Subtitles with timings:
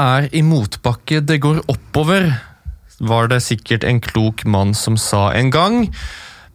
[0.00, 2.30] Er i motbakke det går oppover,
[3.04, 5.82] var det sikkert en klok mann som sa en gang.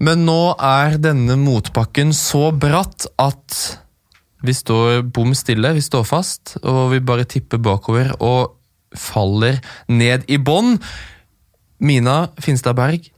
[0.02, 3.58] Men nå er denne motbakken så bratt at
[4.46, 8.56] vi står bom stille, vi står fast, og vi bare tipper bakover og
[8.98, 10.80] faller ned i bånn.
[11.86, 13.12] Mina Finstad Berg,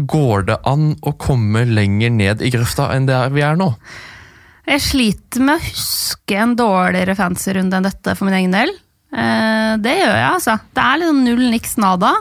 [0.00, 3.72] går det an å komme lenger ned i grøfta enn det vi er nå?
[4.68, 8.72] Jeg sliter med å huske en dårligere fancy-runde enn dette for min egen del.
[9.10, 10.56] Eh, det gjør jeg, altså.
[10.74, 12.14] Det er liksom null niks nada.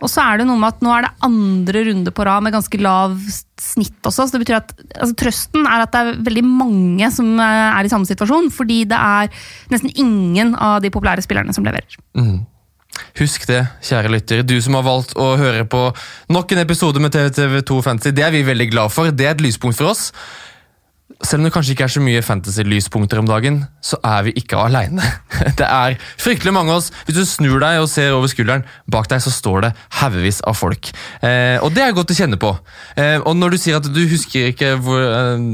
[0.00, 2.54] Og så er det noe med at nå er det andre runde på rad med
[2.54, 3.18] ganske lav
[3.60, 4.24] snitt også.
[4.24, 7.84] så det betyr at altså, Trøsten er at det er veldig mange som eh, er
[7.84, 8.48] i samme situasjon.
[8.54, 11.98] Fordi det er nesten ingen av de populære spillerne som leverer.
[12.16, 12.40] Mm.
[13.20, 14.42] Husk det, kjære lytter.
[14.46, 15.82] Du som har valgt å høre på
[16.32, 18.14] nok en episode med TVTV2 Fantasy.
[18.16, 19.12] Det er vi veldig glad for.
[19.12, 20.10] Det er et lyspunkt for oss.
[21.20, 24.56] Selv om det kanskje ikke er så mye fantasy-lyspunkter om dagen, så er vi ikke
[24.56, 25.04] aleine.
[25.60, 26.90] Det er fryktelig mange av oss.
[27.04, 30.56] Hvis du snur deg og ser over skulderen, bak deg så står det haugevis av
[30.56, 30.88] folk.
[31.20, 32.54] Eh, og det er godt å kjenne på.
[32.96, 35.44] Eh, og når du sier at du husker ikke hvor eh,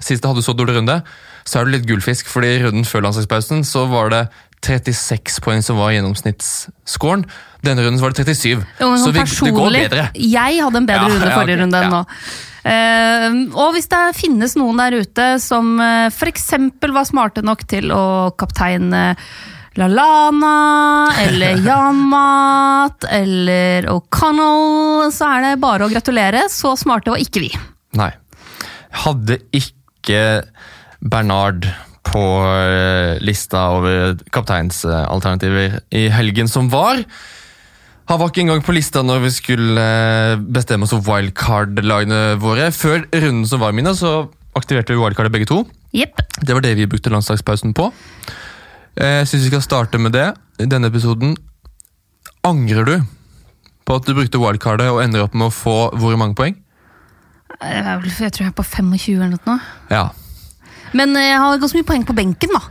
[0.00, 1.00] sist du hadde så dårlig runde,
[1.44, 4.24] så er du litt gullfisk, fordi runden før landslagspausen så var det
[4.66, 7.24] 36 poeng som var gjennomsnittsscoren.
[7.64, 8.60] Denne runden var det 37.
[8.80, 10.06] Jo, så vi, det går bedre.
[10.14, 11.98] Jeg hadde en bedre Ja, runde ja, forrige ok, runde enn ja.
[11.98, 12.04] nå.
[12.60, 16.50] Uh, og hvis det finnes noen der ute som uh, f.eks.
[16.92, 18.04] var smarte nok til å
[18.36, 19.14] kapteine
[19.80, 20.54] LaLana
[21.22, 26.48] eller Yamat eller O'Connell, så er det bare å gratulere.
[26.52, 27.52] Så smarte var ikke vi.
[27.96, 28.12] Nei.
[29.04, 30.42] Hadde ikke
[31.00, 31.68] Bernard
[32.10, 37.04] på eh, lista over kapteinsalternativer i helgen som var.
[38.10, 42.70] Han var ikke engang på lista når vi skulle eh, bestemme oss for wildcard-lagene våre.
[42.74, 44.24] Før runden som var, mine, så
[44.58, 45.62] aktiverte vi wildcardet begge to.
[45.94, 46.18] Yep.
[46.42, 47.90] Det var det vi brukte landslagspausen på.
[48.98, 50.26] Eh, Jeg syns vi skal starte med det
[50.58, 51.36] i denne episoden.
[52.46, 52.96] Angrer du
[53.86, 56.58] på at du brukte wildcardet og ender opp med å få hvor mange poeng?
[57.60, 59.58] Jeg tror jeg er på 25 eller noe.
[59.90, 60.08] Ja.
[60.96, 62.62] Men eh, jeg har ganske mye poeng på benken, da.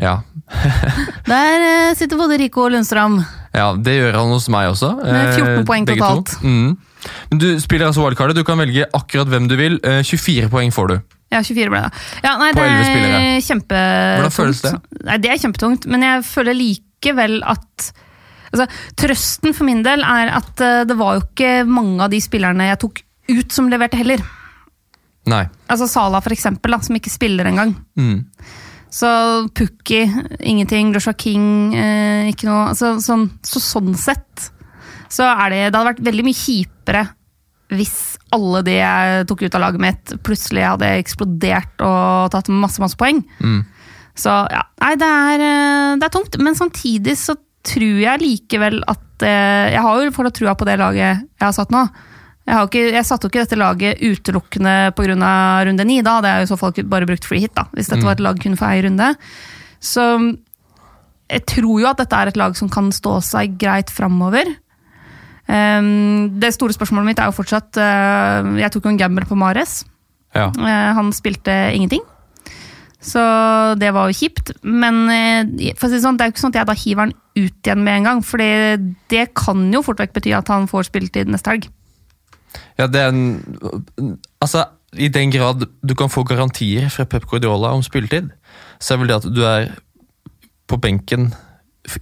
[0.00, 0.14] Ja.
[1.30, 3.20] Der eh, sitter både Rico og Lundstrøm.
[3.54, 4.94] ja, det gjør han hos meg også.
[5.02, 6.36] Med 14 eh, poeng begge totalt.
[6.42, 6.76] Mm.
[7.30, 8.36] Men Du spiller altså wildcardet.
[8.36, 9.78] Du kan velge akkurat hvem du vil.
[9.84, 10.96] Eh, 24 poeng får du.
[11.30, 11.90] Ja, 24 ble det.
[12.24, 13.18] Ja, nei, På det 11 spillere.
[13.20, 14.16] er kjempetungt.
[14.18, 14.72] Hvordan føles det?
[15.06, 17.90] Nei, det er kjempetungt, men jeg føler likevel at
[18.50, 18.66] altså,
[18.98, 22.66] Trøsten for min del er at eh, det var jo ikke mange av de spillerne
[22.72, 24.24] jeg tok ut som leverte heller.
[25.28, 25.44] Nei.
[25.68, 27.74] Altså Sala, for eksempel, da, som ikke spiller engang.
[27.98, 28.24] Mm.
[28.90, 29.08] Så
[29.54, 30.02] Pukki,
[30.40, 30.94] ingenting.
[30.94, 32.70] Joshua King, eh, ikke noe.
[32.72, 34.50] Altså, sånn, så sånn sett
[35.10, 37.08] så er det Det hadde vært veldig mye kjipere
[37.70, 42.82] hvis alle de jeg tok ut av laget mitt, plutselig hadde eksplodert og tatt masse,
[42.82, 43.20] masse poeng.
[43.38, 43.60] Mm.
[44.18, 46.38] Så ja, nei, det er, eh, det er tungt.
[46.42, 50.78] Men samtidig så tror jeg likevel at eh, Jeg har jo fortsatt trua på det
[50.80, 51.84] laget jeg har satt nå.
[52.50, 55.32] Jeg, ikke, jeg satte jo ikke dette laget utelukkende pga.
[55.68, 56.00] runde ni.
[56.02, 58.08] Da hadde jeg i så fall bare brukt free hit, da, hvis dette Mm.
[58.08, 59.12] var et lag kun for ei runde.
[59.80, 60.02] Så
[61.30, 64.50] jeg tror jo at dette er et lag som kan stå seg greit framover.
[65.50, 69.38] Um, det store spørsmålet mitt er jo fortsatt uh, Jeg tok jo en gamble på
[69.38, 69.84] Mares.
[70.34, 70.48] Ja.
[70.54, 72.02] Uh, han spilte ingenting.
[73.00, 73.22] Så
[73.80, 74.52] det var jo kjipt.
[74.62, 76.78] Men uh, for å si det, sånn, det er jo ikke sånn at jeg da
[76.82, 78.22] hiver han ut igjen med en gang.
[78.26, 78.42] For
[79.10, 81.70] det kan jo fort vekk bety at han får spilletid neste helg.
[82.78, 84.64] Ja, det er en Altså,
[84.96, 88.30] i den grad du kan få garantier fra Pep Guardiola om spilletid,
[88.80, 89.68] så er vel det at du er
[90.70, 91.28] på benken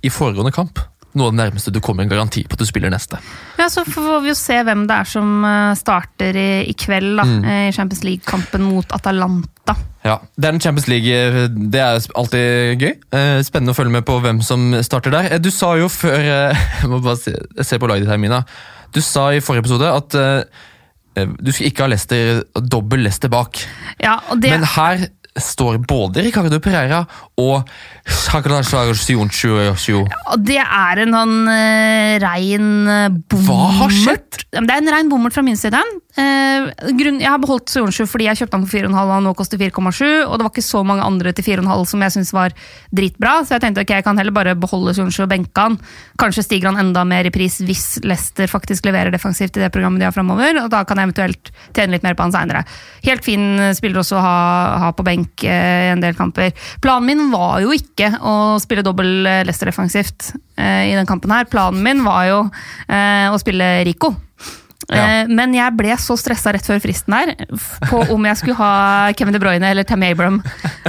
[0.04, 0.78] i foregående kamp.
[1.16, 3.18] Noe av det nærmeste du kommer en garanti på at du spiller neste.
[3.58, 7.16] Ja, Så får vi jo se hvem det er som eh, starter i, i kveld
[7.16, 7.44] da, Mm.
[7.48, 9.74] eh, i Champions League-kampen mot Atalanta.
[10.04, 11.48] Ja, Det er en Champions League.
[11.72, 12.92] Det er alltid gøy.
[13.12, 15.38] Eh, Spennende å følge med på hvem som starter der.
[15.42, 16.20] Du sa jo før
[16.82, 18.44] Jeg må bare se, se på laget ditt her, Mina.
[18.94, 23.60] Du sa i forrige episode at eh, du skulle ikke ha Lester, dobbel Lester bak.
[24.02, 25.08] Ja, og det, Men her
[25.38, 27.04] står både Ricardo Pereira
[27.38, 27.68] og
[30.44, 33.48] det er en sånn uh, rein uh, bommert.
[33.48, 34.42] Hva har skjedd?
[34.48, 35.80] Det er en rein bommert fra min side.
[36.18, 36.68] Uh,
[36.98, 40.02] grunn, jeg har beholdt Sojonsju fordi jeg kjøpte han for 4,5 og nå koster 4,7.
[40.26, 42.56] Og det var ikke så mange andre til 4,5 som jeg syntes var
[43.00, 43.34] dritbra.
[43.44, 45.78] Så jeg tenkte ok, jeg kan heller bare beholde Sojonsju og benke han.
[46.20, 50.02] Kanskje stiger han enda mer i pris hvis Leicester faktisk leverer defensivt i det programmet
[50.02, 50.62] de har framover.
[50.64, 52.64] Og da kan jeg eventuelt tjene litt mer på han seinere.
[53.04, 54.38] Helt fin spiller også å ha,
[54.86, 56.54] ha på benk uh, i en del kamper.
[56.84, 61.32] Planen min var jo ikke å spille dobbel eh, Leicester defensivt eh, i den kampen
[61.34, 61.48] her.
[61.50, 62.38] Planen min var jo
[62.86, 64.12] eh, å spille Rico.
[64.88, 65.02] Ja.
[65.02, 67.34] Eh, Men jeg ble så stressa rett før fristen der
[67.90, 68.72] på om jeg skulle ha
[69.18, 70.38] Kevin De Bruyne eller Tammy Abram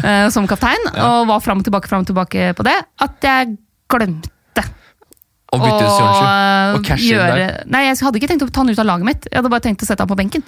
[0.03, 3.57] eh, som kaptein, og var fram og tilbake fram og tilbake på det, at jeg
[3.91, 4.63] glemte
[5.49, 6.75] Og bytte ut Sørensen.
[6.77, 7.63] Og cashe inn der.
[7.73, 9.23] Nei, jeg hadde ikke tenkt å ta han ut av laget mitt.
[9.31, 10.43] Jeg hadde bare tenkt å sette han på benken.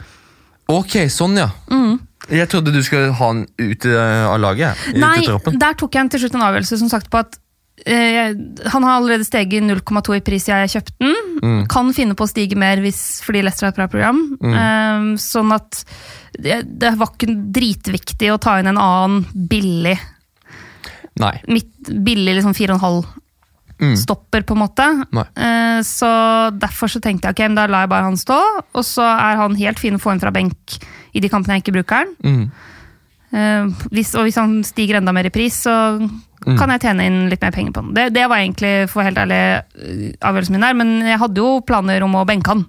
[0.70, 1.48] Ok, sånn ja.
[1.74, 1.96] Mm.
[2.30, 4.78] Jeg trodde du skulle ha han ut eh, av laget.
[4.94, 5.24] Nei,
[5.58, 7.38] der tok jeg til slutt en avgjørelse som sagt på at
[7.90, 8.36] eh,
[8.72, 11.16] han har allerede steget 0,2 i pris jeg kjøpte den.
[11.42, 11.62] Mm.
[11.72, 14.22] Kan finne på å stige mer hvis, fordi Leicester har et bra program.
[14.38, 15.82] Eh, sånn at
[16.38, 19.98] det, det var ikke dritviktig å ta inn en annen billig
[21.20, 21.34] Nei.
[21.52, 23.02] mitt billig liksom 4,5
[23.82, 23.96] Mm.
[23.98, 24.86] stopper, på en måte.
[25.42, 26.08] Eh, så
[26.54, 28.38] derfor så tenkte jeg ok, da lar jeg bare han stå,
[28.78, 30.76] og så er han helt fin å få inn fra benk
[31.14, 32.16] i de kampene jeg ikke bruker den.
[32.24, 32.52] Mm.
[33.32, 35.76] Eh, hvis, og hvis han stiger enda mer i pris, så
[36.42, 36.56] Mm.
[36.58, 37.94] kan jeg tjene inn litt mer penger på den.
[37.94, 41.60] Det, det var egentlig for helt ærlig eh, avgjørelsen min der, men jeg hadde jo
[41.62, 42.64] planer om å benke han.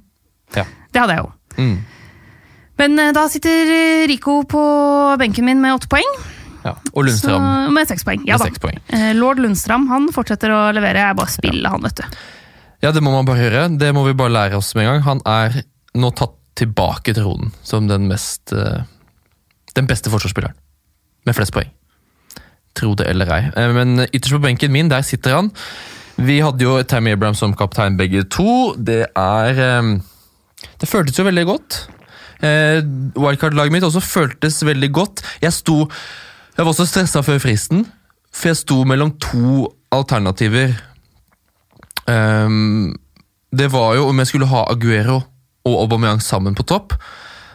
[0.54, 0.66] Ja.
[0.92, 1.30] Det hadde jeg jo.
[1.56, 1.78] Mm.
[2.82, 4.60] Men eh, da sitter Rico på
[5.22, 6.12] benken min med åtte poeng.
[6.66, 6.74] ja.
[6.92, 8.20] Og Lundstrøm Så, med seks poeng.
[8.28, 8.50] Ja, med da.
[8.52, 8.76] seks poeng.
[9.16, 11.06] Lord Lundstram han fortsetter å levere.
[11.08, 12.20] Jeg bare spiller han, vet du.
[12.84, 13.64] Ja, det må man bare gjøre.
[13.80, 15.02] Det må vi bare lære oss med en gang.
[15.08, 15.62] Han er
[15.96, 18.82] nå tatt tilbake til roden som den mest eh,
[19.76, 20.54] Den beste forsvarsspilleren.
[21.24, 21.70] Med flest poeng.
[22.76, 23.42] Tro det eller ei.
[23.56, 25.50] Eh, Men ytterst på benken min, der sitter han.
[26.16, 28.74] Vi hadde jo Tammy Abraham som kaptein begge to.
[28.76, 29.98] Det er eh,
[30.80, 31.88] Det føltes jo veldig godt.
[32.42, 35.22] Wildcard-laget mitt også føltes veldig godt.
[35.42, 35.88] Jeg sto
[36.56, 37.84] Jeg var også stressa før fristen,
[38.34, 40.74] for jeg sto mellom to alternativer.
[43.52, 45.20] Det var jo om jeg skulle ha Aguero
[45.68, 46.96] og Aubameyang sammen på topp.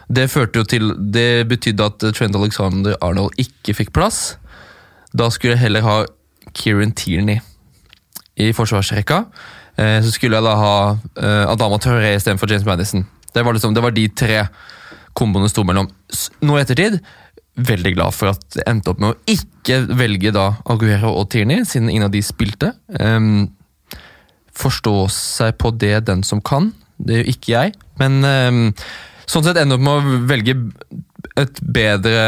[0.08, 4.38] Det førte jo til Det betydde at Trent Alexander Arnold ikke fikk plass.
[5.12, 5.98] Da skulle jeg heller ha
[6.56, 7.40] Kieran Tierney
[8.38, 9.24] i forsvarsrekka.
[9.76, 13.06] Eh, så skulle jeg da ha eh, Adama Traoré istedenfor James Madison.
[13.34, 14.42] Det var, liksom, det var de tre
[15.18, 15.90] komboene sto mellom.
[16.40, 17.00] Nå i ettertid
[17.58, 21.64] veldig glad for at jeg endte opp med å ikke velge da Aguero og Tierney,
[21.66, 22.72] siden ingen av de spilte.
[23.00, 23.48] Um,
[24.58, 26.70] forstå seg på det den som kan.
[26.98, 27.74] Det gjør ikke jeg.
[28.00, 28.62] Men um,
[29.28, 30.56] sånn sett ender opp med å velge
[31.38, 32.22] et bedre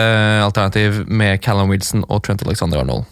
[0.45, 3.09] alternativ med Callum Wilson og Trent Alexander Arnold.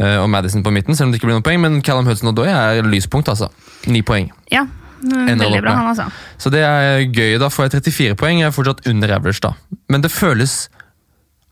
[0.00, 1.60] Eh, og Madison på midten, selv om det ikke blir noen poeng.
[1.62, 3.50] Men Callum Hudson og Doy er lyspunkt, altså.
[3.90, 4.30] Ni poeng.
[4.52, 4.64] Ja,
[5.02, 6.08] veldig bra han, altså.
[6.40, 7.36] Så det er gøy.
[7.42, 8.40] Da får jeg 34 poeng.
[8.42, 9.54] Jeg er fortsatt under average, da.
[9.92, 10.64] Men det føles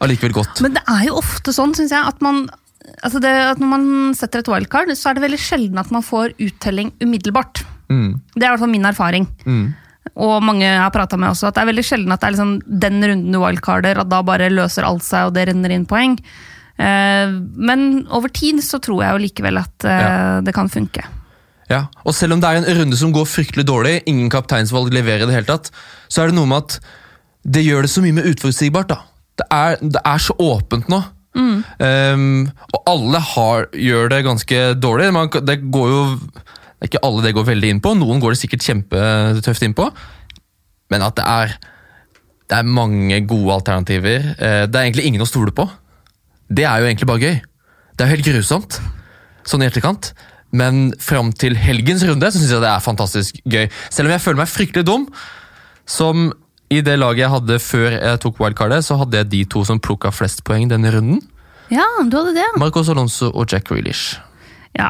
[0.00, 0.62] allikevel godt.
[0.64, 2.46] Men det er jo ofte sånn, syns jeg, at man
[3.04, 6.04] altså det, at Når man setter et wildcard, så er det veldig sjelden at man
[6.04, 7.62] får uttelling umiddelbart.
[7.90, 9.28] Mm, Det er i hvert fall min erfaring.
[9.44, 9.64] mm.
[10.20, 12.32] Og mange jeg har prata med også, at det er veldig sjelden at det er
[12.34, 12.52] liksom
[12.82, 16.16] den runden du wildcarder, at da bare løser alt seg, og det renner inn poeng.
[16.80, 21.04] Eh, men over tid så tror jeg jo likevel at eh, det kan funke.
[21.70, 25.22] Ja, og selv om det er en runde som går fryktelig dårlig, ingen kapteinsvalg leverer
[25.26, 25.70] i det hele tatt,
[26.10, 26.80] så er det noe med at
[27.44, 28.88] det gjør det så mye mer utforutsigbart.
[28.90, 28.98] da.
[29.38, 30.98] Det er, det er så åpent nå.
[31.38, 35.12] Um, og alle har, gjør det ganske dårlig.
[35.14, 36.00] Man, det går jo
[36.80, 39.74] det er ikke alle det går veldig inn på, noen går det sikkert kjempetøft inn
[39.76, 39.90] på.
[40.90, 41.52] Men at det er,
[42.48, 44.30] det er mange gode alternativer.
[44.40, 45.68] Eh, Det er egentlig ingen å stole på.
[46.48, 47.36] Det er jo egentlig bare gøy.
[47.94, 48.80] Det er jo helt grusomt,
[49.44, 50.14] sånn i etterkant.
[50.56, 53.68] Men fram til helgens runde så syns jeg det er fantastisk gøy.
[53.92, 55.04] Selv om jeg føler meg fryktelig dum,
[55.86, 56.30] som
[56.72, 59.78] i det laget jeg hadde før jeg tok wildcardet, så hadde jeg de to som
[59.82, 61.20] plukka flest poeng denne runden.
[61.70, 62.48] Ja, du hadde det.
[62.58, 64.16] Marcos Alonso og Jack Grealish.
[64.74, 64.88] Ja.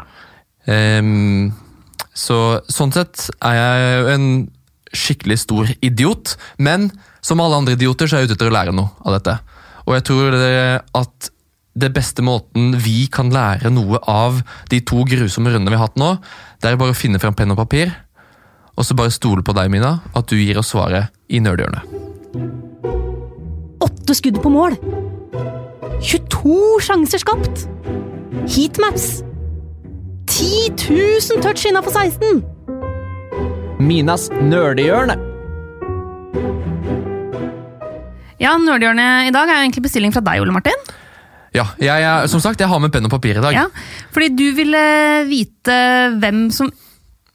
[0.69, 1.51] Ehm,
[2.13, 4.27] så sånn sett er jeg jo en
[4.91, 6.89] skikkelig stor idiot, men
[7.23, 9.37] som alle andre idioter så er jeg ute etter å lære noe av dette.
[9.87, 11.31] Og jeg tror det at
[11.71, 15.99] det beste måten vi kan lære noe av de to grusomme rundene vi har hatt
[15.99, 16.17] nå,
[16.59, 17.93] det er bare å finne fram penn og papir,
[18.75, 21.87] og så bare stole på deg, Mina, at du gir oss svaret i nerdhjørnet.
[23.81, 24.75] Åtte skudd på mål.
[26.01, 27.67] 22 sjanser skapt.
[28.49, 29.21] Heatmaps.
[30.41, 32.39] 10 000 touch innafor 16.
[33.77, 35.13] Minas nerdehjørne.
[38.41, 40.81] Ja, nerdehjørnet i dag er jo egentlig bestilling fra deg, Ole Martin.
[41.53, 43.53] Ja, jeg, jeg, som sagt, jeg har med penn og papir i dag.
[43.53, 43.67] Ja,
[44.15, 44.81] fordi du ville
[45.29, 45.77] vite
[46.17, 46.73] hvem som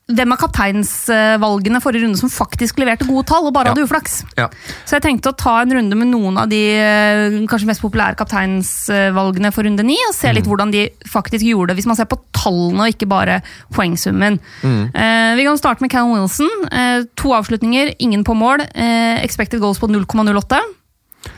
[0.07, 3.75] hvem av kapteinsvalgene forrige runde som faktisk leverte gode tall og bare Ja.
[3.75, 4.21] hadde uflaks.
[4.39, 4.47] Ja.
[4.87, 8.15] Så jeg tenkte å ta en runde med noen av de eh, kanskje mest populære
[8.17, 12.07] kapteinsvalgene for runde ni, og se litt hvordan de faktisk gjorde det, hvis man ser
[12.07, 13.43] på tallene og ikke bare
[13.75, 14.39] poengsummen.
[14.63, 16.49] Eh, vi kan starte med Callum Wilson.
[16.71, 18.61] Eh, to avslutninger, ingen på mål.
[18.75, 20.61] Eh, expected goals på 0,08.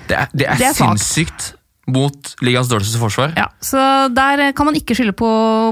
[0.08, 1.54] Det er, det er, Det er sinnssykt
[1.88, 3.33] mot ligas dårligste forsvar.
[3.38, 3.80] Ja, så
[4.12, 5.28] der eh, kan man ikke skylde på,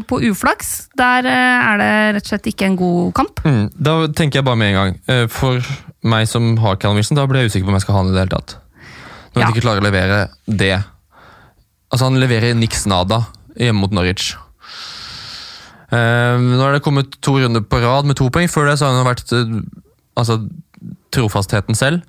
[0.09, 0.89] på uflaks.
[0.97, 3.43] Der eh, er det rett og slett ikke en god kamp.
[3.45, 4.95] Mm, da tenker jeg bare med en gang.
[5.13, 5.61] eh, For
[6.07, 8.11] meg som har Callum Wilson, da blir jeg usikker på om jeg skal ha han
[8.13, 8.57] i det hele tatt.
[9.35, 9.45] Når Ja.
[9.45, 10.73] han ikke klarer å levere det.
[11.93, 14.33] Altså Han leverer niks nada hjemme mot Norwich.
[15.87, 18.49] Uh, nå har det kommet to runder på rad med to poeng.
[18.51, 19.61] Før det så har han vært uh,
[20.19, 20.41] altså,
[21.15, 22.03] trofastheten selv.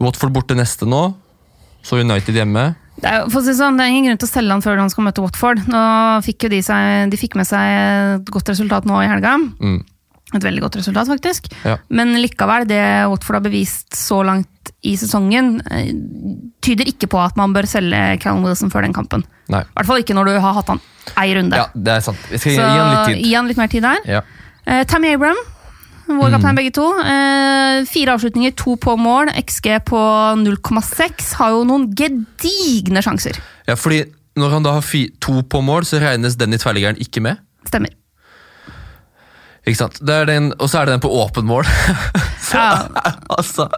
[0.00, 1.02] Watford borte neste nå.
[1.84, 2.70] Så United hjemme.
[3.00, 4.78] Det er, for å si sånn, det er ingen grunn til å selge han før
[4.78, 5.64] han skal møte Watford.
[5.70, 5.80] Nå
[6.26, 7.74] fikk jo de, seg, de fikk med seg
[8.20, 9.34] et godt resultat nå i helga.
[9.58, 9.80] Mm.
[10.34, 11.50] Et veldig godt resultat, faktisk.
[11.66, 11.76] Ja.
[11.94, 15.90] Men likevel, det Watford har bevist så langt i sesongen, eh,
[16.64, 19.24] tyder ikke på at man bør selge Callum Wilson før den kampen.
[19.52, 19.60] Nei.
[19.64, 20.80] I hvert fall ikke når du har hatt han
[21.20, 21.56] ei runde.
[21.60, 22.20] Ja, det er sant.
[22.30, 23.24] Vi skal Så gi han litt tid.
[23.26, 24.04] gi han litt mer tid der.
[24.08, 24.22] Ja.
[24.64, 25.36] Uh, Tammy Abram,
[26.18, 26.32] vår Mm.
[26.56, 26.86] begge to.
[27.00, 29.28] Eh, fire avslutninger, to på mål.
[29.34, 30.00] XG på
[30.42, 31.32] 0,6.
[31.34, 33.38] Har jo noen gedigne sjanser.
[33.68, 34.04] ja, fordi
[34.36, 34.82] når han da har
[35.20, 37.38] to på mål, så regnes den i tverrliggeren ikke med.
[37.66, 37.90] Stemmer.
[39.66, 39.98] Ikke sant?
[40.04, 41.64] Det den, og så er det den på åpen mål.
[42.48, 42.86] så, Ja.
[43.38, 43.68] altså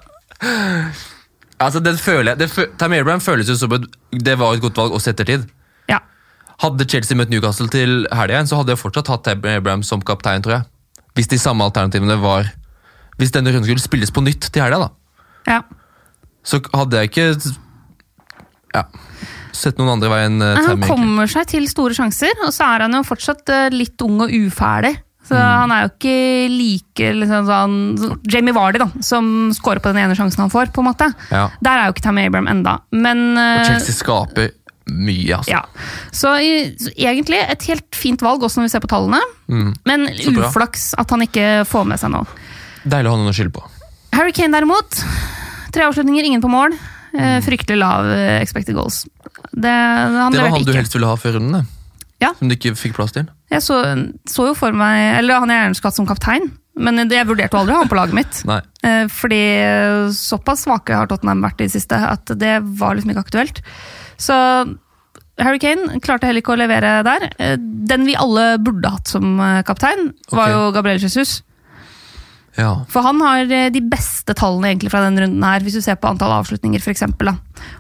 [1.59, 2.69] Altså, den føler jeg det, fø-
[3.00, 5.47] Abraham føles jo som et, det var et godt valg også i ettertid.
[5.88, 5.99] Ja.
[6.61, 10.43] Hadde Chelsea møtt Newcastle til helga så hadde jeg fortsatt hatt Tamir Abraham som kaptein,
[10.45, 10.66] tror jeg.
[11.16, 12.50] Hvis de samme alternativene var
[13.18, 14.90] Hvis denne runden skulle spilles på nytt til helga, da,
[15.49, 15.62] ja.
[16.44, 17.28] så hadde jeg ikke
[18.76, 18.82] ja,
[19.56, 20.90] sett noen andre vei enn uh, Han egentlig.
[20.90, 24.35] kommer seg til store sjanser, og så er han jo fortsatt uh, litt ung og
[24.37, 24.94] uferdig.
[25.26, 25.42] Så Mm.
[25.58, 26.18] han er jo ikke
[26.52, 30.68] like liksom, sånn, Jamie Vardy, da, som scorer på den ene sjansen han får.
[30.70, 31.08] på en måte.
[31.32, 31.49] Ja.
[31.66, 32.76] Der er jo ikke Tammy Abram enda.
[32.94, 34.52] Men Og eh, Chelsea skaper
[34.87, 35.50] mye, altså.
[35.50, 35.62] ja.
[36.14, 36.33] Så,
[36.78, 39.21] så egentlig et helt fint valg, også når vi ser på tallene.
[39.50, 39.73] Mm.
[39.88, 40.07] Men
[40.38, 42.26] uflaks at han ikke får med seg noe.
[42.87, 43.64] Deilig å ha noen å skylde på.
[44.14, 45.00] Harry Kane derimot.
[45.75, 46.76] Tre avslutninger, ingen på mål.
[47.12, 47.23] Mm.
[47.23, 49.02] Eh, fryktelig lav eh, expected goals.
[49.50, 51.64] Det, han Det var han han du helst ville ha før runden, det.
[52.23, 52.31] Ja.
[52.38, 53.26] Som du ikke fikk plass til.
[53.52, 53.83] Jeg så,
[54.26, 56.49] så jo for meg Eller han jeg gjerne skulle hatt som kaptein,
[56.81, 58.43] men jeg vurderte aldri å ha han på laget mitt.
[58.87, 59.40] Eh, Fordi
[60.14, 63.57] såpass svake har Tottenham vært i det siste at det var liksom ikke aktuelt.
[64.18, 64.35] Så
[65.38, 67.28] Harry Kane klarte heller ikke å levere der.
[67.38, 70.54] Eh, Den vi alle burde hatt som eh, kaptein, var okay.
[70.56, 71.42] jo Gabriel Jesus.
[72.56, 72.70] Ja.
[72.88, 75.99] For han har eh, de beste tallene egentlig fra denne runden her, hvis du ser
[76.00, 77.35] på antall avslutninger for eksempel.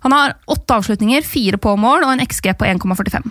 [0.04, 3.30] Han har åtte avslutninger, fire på mål og en XG på 1,45.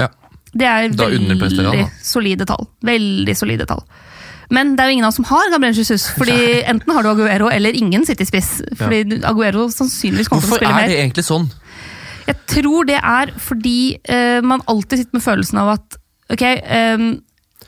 [0.00, 0.08] ja.
[0.56, 2.62] Det er Da veldig solide tall.
[2.80, 3.82] Veldig solide tall.
[4.48, 7.10] Men det er jo ingen av oss som har Gabriel Jesus, fordi enten har du
[7.10, 8.62] Aguero eller ingen City-spiss.
[8.78, 11.50] Fordi du- Aguero sannsynligvis kommer til å Hvorfor er det egentlig sånn?
[12.26, 15.98] Jeg tror det er fordi eh, man alltid sitter med følelsen av at
[16.34, 17.04] ok, eh,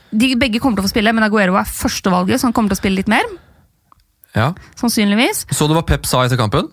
[0.09, 2.79] de begge kommer til å få spille, men Aguero er førstevalget, så han kommer til
[2.79, 3.23] å spille litt mer.
[4.35, 4.51] Ja.
[4.79, 5.45] Sannsynligvis.
[5.55, 6.67] Så du hva Pep sa etter kampen?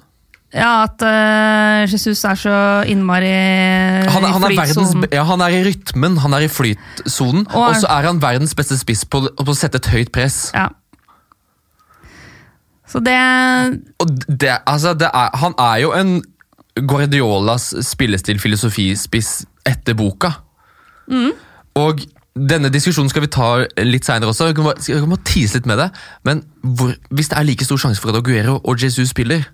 [0.56, 2.52] Ja, at uh, Jesus er så
[2.88, 3.28] innmari
[4.08, 5.06] Han, er- han, er i flytsonen.
[5.12, 8.54] ja, han er i rytmen, han er i flytsonen, Og og så er han verdens
[8.56, 10.52] beste spiss på, på å sette et høyt press.
[10.54, 10.68] Ja.
[12.86, 13.16] Så det
[13.98, 16.14] Og det, altså, det er, han er jo en
[16.76, 20.32] Guardiolas spillestil-filosofispiss etter boka.
[21.08, 21.32] Mm.
[21.80, 22.02] Og
[22.36, 23.48] denne diskusjonen skal vi ta
[23.80, 24.50] litt seinere også.
[24.50, 25.90] Jeg kan jeg kan bare tease litt med det.
[26.28, 29.46] Men hvor, hvis det er like stor sjanse for at Aguero og Jesus spiller,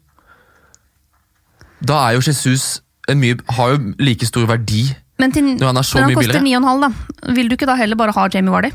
[1.83, 4.85] da er jo Jesus en mye, har jo like stor verdi.
[5.19, 7.33] Men, til, Når han er så men han mye koster 9,5, da.
[7.37, 8.71] Vil du ikke da heller bare ha Jamie Vardy?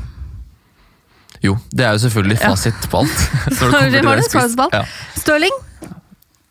[1.44, 2.50] Jo, det er jo selvfølgelig Ja.
[2.50, 4.72] fasit den på alt.
[4.72, 4.84] Ja.
[5.16, 5.52] Stirling.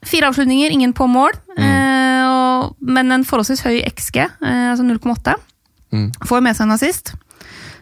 [0.05, 1.33] Fire avslutninger, ingen på mål.
[1.57, 1.63] Mm.
[1.65, 5.37] Eh, og, men en forholdsvis høy XG, eh, altså 0,8.
[5.95, 6.11] Mm.
[6.27, 7.15] Får med seg en assist.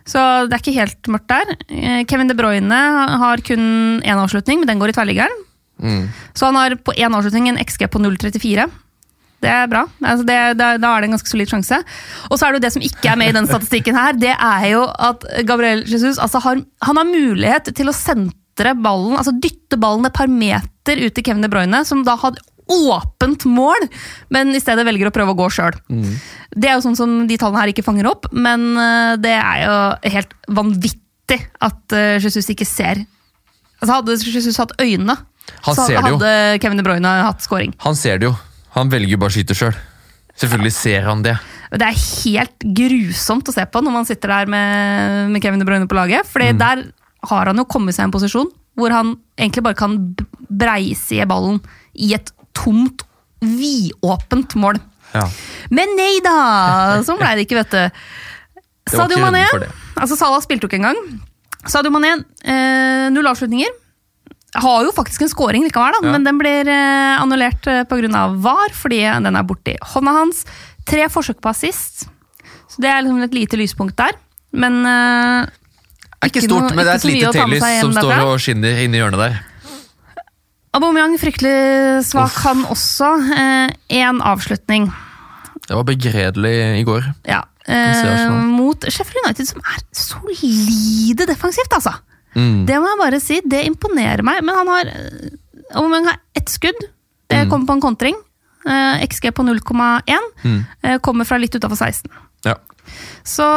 [0.05, 1.55] Så det er ikke helt mørkt der.
[1.67, 2.79] Eh, Kevin De Bruyne
[3.25, 5.43] har kun én avslutning, men den går i tverrliggeren.
[5.81, 6.07] Mm.
[6.37, 8.69] Så han har på én avslutning en XG på 0,34.
[9.43, 9.83] Det er bra.
[9.99, 11.81] Altså det, da, da er det en ganske solid sjanse.
[12.29, 14.33] Og så er det jo det som ikke er med i den statistikken her, det
[14.33, 17.97] er jo at Gabriel Jesus altså har, han har mulighet til å
[18.55, 22.15] sentre ballen, altså dytte ballen et par meter ut til Kevin De Bruyne, som da
[22.15, 22.39] hadde
[22.71, 23.83] åpent mål,
[24.33, 25.75] men i stedet velger å prøve å gå sjøl.
[26.55, 29.59] Det er jo sånn som de tallene her ikke fanger opp, men eh, det er
[29.65, 29.75] jo
[30.15, 33.03] helt vanvittig at eh, Jesus ikke ser.
[33.81, 35.17] Altså Hadde Jesus hatt øynene,
[35.67, 36.31] Han så hadde
[36.63, 37.75] Kevin De Bruyne hatt scoring.
[37.85, 38.33] Han ser det jo.
[38.73, 39.75] Han velger jo bare å skyte sjøl.
[40.35, 41.35] Selvfølgelig ser han det.
[41.75, 45.67] Det er helt grusomt å se på når man sitter der med, med Kevin De
[45.67, 46.25] Bruyne på laget.
[46.27, 46.57] Fordi Mm.
[46.63, 46.81] der
[47.29, 49.93] har han jo kommet seg i en posisjon hvor han egentlig bare kan
[50.51, 51.61] breise i ballen
[51.95, 53.05] i et tomt,
[53.39, 54.79] vidåpent mål.
[55.15, 55.23] Ja.
[55.71, 56.35] Men nei da!
[57.07, 58.01] Sånn ble det ikke, vet du.
[58.91, 59.45] Sadio Mané
[59.95, 60.99] altså Salah spilte jo ikke engang.
[61.71, 62.11] Sadio Mané,
[62.43, 63.71] eh, null avslutninger.
[64.61, 66.11] Har jo faktisk en scoring likevel, da, Ja.
[66.11, 68.27] men den blir eh, annullert eh, pga.
[68.43, 70.45] VAR, fordi den er borti hånda hans.
[70.85, 72.05] Tre forsøk på assist,
[72.69, 74.15] så det er liksom et lite lyspunkt der.
[74.53, 75.47] Men eh,
[76.23, 78.25] ikke Ikke stort, noe- men det er et lite telys som står derfra.
[78.33, 79.35] og skinner inni hjørnet der.
[80.75, 83.09] Aubameyang fryktelig svak, han også.
[83.95, 84.89] Én avslutning.
[85.67, 87.05] Det var begredelig i går.
[87.25, 87.43] Ja.
[87.67, 91.95] Eh, mot Sheffield United, som er solide defensivt, altså.
[92.35, 92.65] Mm.
[92.67, 93.39] Det må jeg bare si.
[93.47, 94.43] Det imponerer meg.
[94.43, 95.31] Men han har øh,
[95.79, 96.77] Aubameyang har ett skudd.
[97.29, 97.49] Det Mm.
[97.49, 98.15] kommer på en kontring.
[98.67, 100.19] Eh, XG på 0,1.
[100.43, 100.65] Mm.
[100.83, 102.11] Eh, kommer fra litt utafor 16.
[102.45, 102.55] Ja.
[103.25, 103.47] Så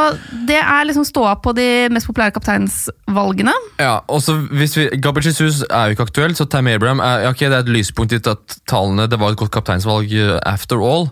[0.47, 3.53] det er liksom ståa på de mest populære kapteinsvalgene.
[3.81, 7.25] Ja, og så hvis vi, Gabriel Jesus er jo ikke aktuell, så Tam Abraham er,
[7.25, 10.39] ja, ok, det er et lyspunkt i at tallene Det var et godt kapteinsvalg uh,
[10.45, 11.09] after all,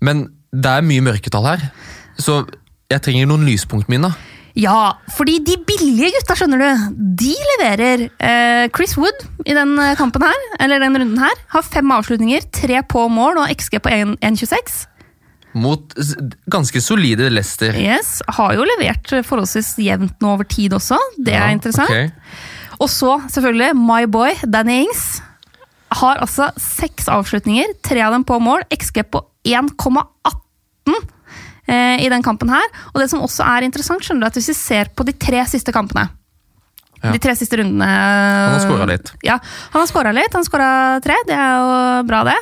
[0.00, 1.68] men det er mye mørketall her.
[2.18, 2.44] Så
[2.90, 4.14] jeg trenger noen lyspunkt, Mina.
[4.56, 6.84] Ja, fordi de billige gutta, skjønner du,
[7.20, 8.06] de leverer.
[8.16, 12.46] Eh, Chris Wood i den eh, kampen her, eller den runden her, har fem avslutninger,
[12.56, 14.86] tre på mål og XG på 1 1,26.
[15.56, 15.94] Mot
[16.52, 17.72] ganske solide Leicester.
[17.80, 20.98] Yes, har jo levert forholdsvis jevnt nå over tid også.
[21.16, 21.88] Det er Ja, interessant.
[21.88, 22.10] Okay.
[22.76, 25.22] Og så selvfølgelig My Boy Danny Ings.
[25.96, 28.66] Har altså seks avslutninger, tre av dem på mål.
[28.74, 30.96] XG på 1,18
[31.70, 32.66] eh, i den kampen her.
[32.92, 35.44] Og det som også er interessant, skjønner du, at hvis vi ser på de tre
[35.48, 36.08] siste kampene
[37.04, 37.12] Ja.
[37.12, 39.12] De tre siste rundene Han har skåra litt.
[39.22, 39.36] Ja,
[39.72, 40.32] han har skåra litt.
[40.34, 40.68] Han scora
[41.04, 42.36] tre, det er jo bra, det.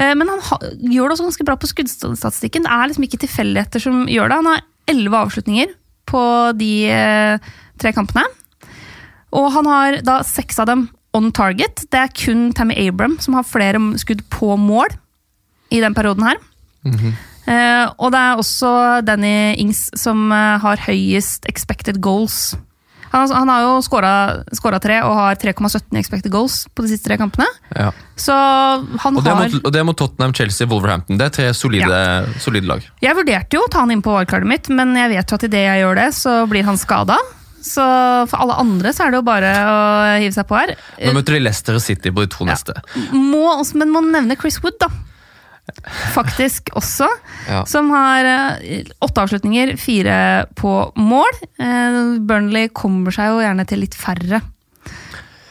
[0.00, 2.66] Eh, Men han ha, gjør det også ganske bra på skuddstatistikken.
[2.66, 4.38] Det er liksom ikke tilfeldigheter som gjør det.
[4.40, 5.74] Han har elleve avslutninger
[6.10, 6.22] på
[6.58, 8.24] de eh, tre kampene.
[9.36, 11.84] Og han har da seks av dem on target.
[11.90, 14.94] Det er kun Tammy Abram som har flere skudd på mål
[15.70, 16.40] i den perioden her.
[17.50, 18.72] Eh, og det er også
[19.06, 22.56] Danny Ings som har høyest expected goals.
[23.10, 27.08] Han, har- han har jo skåra tre og har 3,17 expected goals på de siste
[27.08, 27.46] tre kampene.
[27.74, 27.90] Ja.
[28.16, 31.18] Så han Og det, har mot, og det er mot Tottenham, Chelsea, Wolverhampton.
[31.18, 32.00] Det er tre solide,
[32.38, 32.86] solide lag.
[33.02, 35.46] Jeg vurderte jo å ta han inn på wildcardet mitt, men jeg vet jo at
[35.48, 37.18] idet jeg gjør det, så blir han skada.
[37.60, 37.84] Så
[38.30, 39.80] for alle andre så er det jo bare å
[40.22, 40.70] hive seg på her.
[41.04, 42.72] Nå møter de Leicester og City på de to neste.
[43.12, 44.88] Må men må nevne Chris Wood, da.
[46.14, 47.08] Faktisk også.
[47.48, 47.64] Ja.
[47.68, 50.16] Som har eh, åtte avslutninger, fire
[50.58, 51.38] på mål.
[51.60, 54.42] Eh, Burnley kommer seg jo gjerne til litt færre.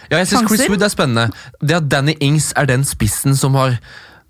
[0.09, 1.27] Ja, jeg synes Chris Wood er spennende.
[1.61, 3.79] Det at Danny Ings er den spissen som har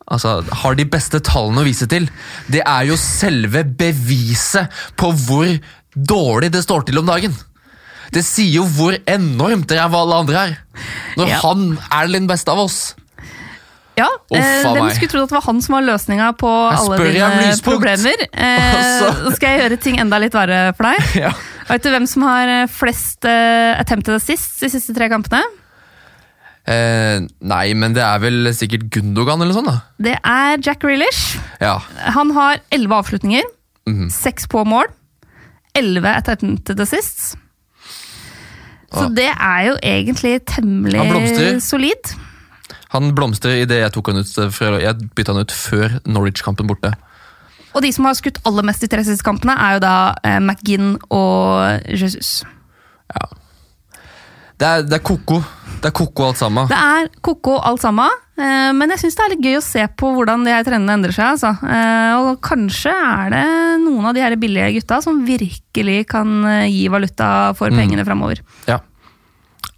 [0.10, 2.08] Altså, har de beste tallene å vise til.
[2.49, 5.52] Det er jo selve beviset på hvor
[5.93, 7.36] dårlig det står til om dagen.
[8.10, 10.56] Det sier jo hvor enormt ræva alle andre er.
[11.13, 11.38] Når Ja.
[11.43, 12.95] han er den beste av oss.
[13.99, 14.95] Ja, Uff, eh, Hvem meg.
[14.95, 18.25] skulle trodd at det var han som var løsninga på Jeg alle dine problemer?
[18.31, 19.13] Eh, Altså.
[19.25, 21.09] Nå skal jeg gjøre ting enda litt verre for deg.
[21.25, 21.33] Ja.
[21.69, 25.43] Vet du hvem som har eh, flest eh, attempted assist de siste tre kampene?
[26.69, 29.77] Eh, nei, men det er vel sikkert Gundogan eller sånn, da.
[30.09, 31.38] Det er Jack Grealish.
[31.62, 31.79] Ja.
[32.15, 33.45] Han har elleve avslutninger,
[33.85, 34.49] Seks mm -hmm.
[34.51, 34.89] på mål,
[35.73, 37.35] elleve attempted assists.
[38.89, 39.09] Så ah.
[39.09, 42.13] det er jo egentlig temmelig solid.
[42.95, 46.69] Han blomstrer idet jeg tok han ut eh, fra, Jeg bytta han ut før Norwich-kampen
[46.69, 46.95] borte.
[47.75, 50.39] Og de som har skutt aller mest de tre siste kampene, er jo da eh,
[50.41, 52.39] McGinn og Jesus.
[53.13, 53.30] Ja.
[54.60, 55.38] Det er, det er koko.
[55.80, 56.67] Det er koko alt sammen.
[56.67, 59.86] Det er ko-ko alt sammen, eh, men jeg syns det er litt gøy å se
[60.02, 61.38] på hvordan de her trendene endrer seg.
[61.38, 61.54] Altså.
[61.63, 63.45] Eh, og kanskje er det
[63.86, 68.41] noen av de her billige gutta som virkelig kan gi valuta for pengene framover.
[68.67, 68.82] Ja.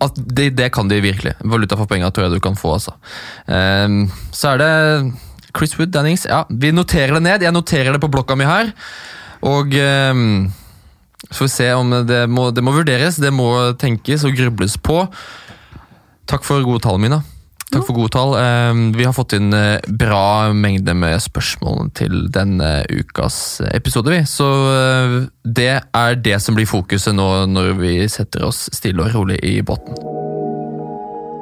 [0.02, 1.36] At det, det kan de virkelig.
[1.46, 2.74] Valuta for penger tror jeg du kan få.
[2.78, 2.96] altså.
[3.46, 4.72] Um, så er det
[5.58, 6.26] Chris Wood, Dannings.
[6.26, 7.46] Ja, vi noterer det ned.
[7.46, 8.74] Jeg noterer det på blokka mi her.
[9.46, 10.50] Og um,
[11.30, 14.78] så får vi se om det må, det må vurderes, det må tenkes og grubles
[14.82, 15.04] på.
[16.30, 17.22] Takk for gode tall, Mina.
[17.72, 18.34] Takk for gode tall.
[18.36, 24.12] Ehm, vi har fått inn eh, bra mengde med spørsmål til denne ukas episode.
[24.12, 24.20] vi.
[24.28, 25.16] Så eh,
[25.48, 29.62] det er det som blir fokuset nå når vi setter oss stille og rolig i
[29.64, 29.96] båten.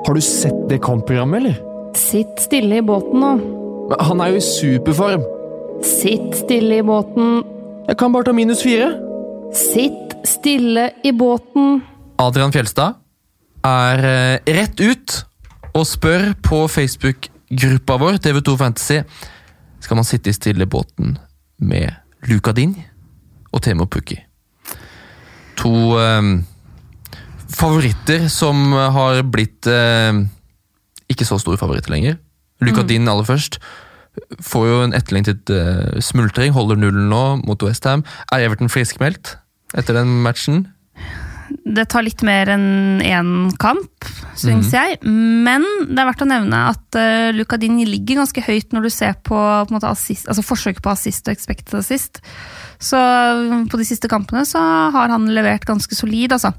[0.05, 1.57] Har du sett det kampprogrammet, eller?
[1.97, 3.33] Sitt stille i båten nå.
[3.89, 5.25] Men Han er jo i superform.
[5.85, 7.41] Sitt stille i båten.
[7.89, 8.91] Jeg kan bare ta minus fire.
[9.55, 11.81] Sitt stille i båten.
[12.21, 12.99] Adrian Fjelstad
[13.65, 15.17] er eh, rett ut
[15.73, 19.01] og spør på Facebook-gruppa vår TV2 Fantasy
[19.79, 21.17] skal man sitte i stille båten
[21.59, 21.93] med
[22.27, 22.75] Luka Din
[23.53, 24.17] og Temo Pukki.
[25.59, 26.31] To eh,
[27.49, 30.23] favoritter som har blitt eh,
[31.09, 32.19] ikke så store favoritter lenger.
[32.61, 33.59] Luka Din aller først.
[34.43, 38.03] Får jo en etterlengtet eh, smultring, holder nullen nå mot Westham.
[38.33, 39.37] Er Everton friskmeldt
[39.77, 40.67] etter den matchen?
[41.49, 43.31] Det tar litt mer enn én
[43.61, 44.07] kamp,
[44.37, 44.99] syns jeg.
[45.03, 48.91] Men det er verdt å nevne at uh, Luka Din ligger ganske høyt når du
[48.93, 52.21] ser på, på måte, assist, altså forsøket på assist og expected assist.
[52.79, 54.61] Så uh, på de siste kampene så
[54.95, 56.53] har han levert ganske solid, altså.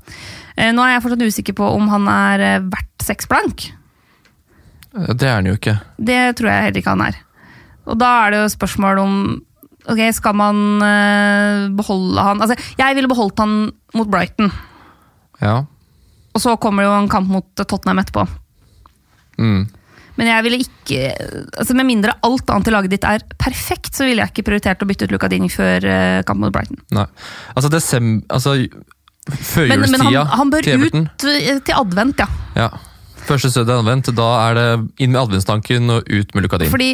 [0.61, 3.71] Eh, nå er jeg fortsatt usikker på om han er eh, verdt seks blank.
[4.91, 5.77] Det er han jo ikke.
[5.97, 7.21] Det tror jeg heller ikke han er.
[7.91, 9.15] Og da er det jo spørsmål om
[9.91, 13.55] ok, skal man eh, beholde han Altså, jeg ville beholdt han
[13.97, 14.51] mot Brighton.
[15.41, 15.59] Ja.
[16.35, 18.27] Og så kommer det jo en kamp mot Tottenham etterpå.
[19.41, 19.69] Mm.
[20.21, 20.99] Men jeg ville ikke
[21.57, 24.83] altså Med mindre alt annet i laget ditt er perfekt, så ville jeg ikke prioritert
[24.85, 26.81] å bytte ut Lucadini før eh, kamp mot Brighton.
[26.93, 27.07] Nei.
[27.55, 28.77] Altså, desem, altså Men,
[29.31, 32.29] Førjulstida men han, han bør til ut eh, til advent, ja.
[32.59, 32.71] Ja.
[33.31, 34.67] Første søndag advent, da er det
[35.05, 36.71] inn med adventstanken og ut med Lucadin.
[36.73, 36.91] Fordi,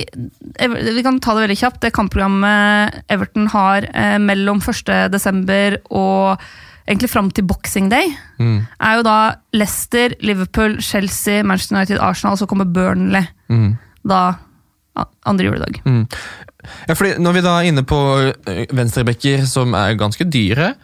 [0.96, 1.80] Vi kan ta det veldig kjapt.
[1.84, 5.10] Det kampprogrammet Everton har eh, mellom 1.
[5.14, 6.42] desember og
[6.88, 8.66] egentlig fram til Boxing Day, Mm.
[8.80, 13.76] er jo da Leicester, Liverpool, Chelsea, Manchester United, Arsenal, så kommer Burnley Mm.
[14.08, 14.34] da
[15.26, 15.80] andre juledag.
[15.84, 16.06] Mm.
[16.88, 17.96] Ja, fordi Når vi da er inne på
[18.48, 20.74] øh, venstrebekker som er ganske dyre,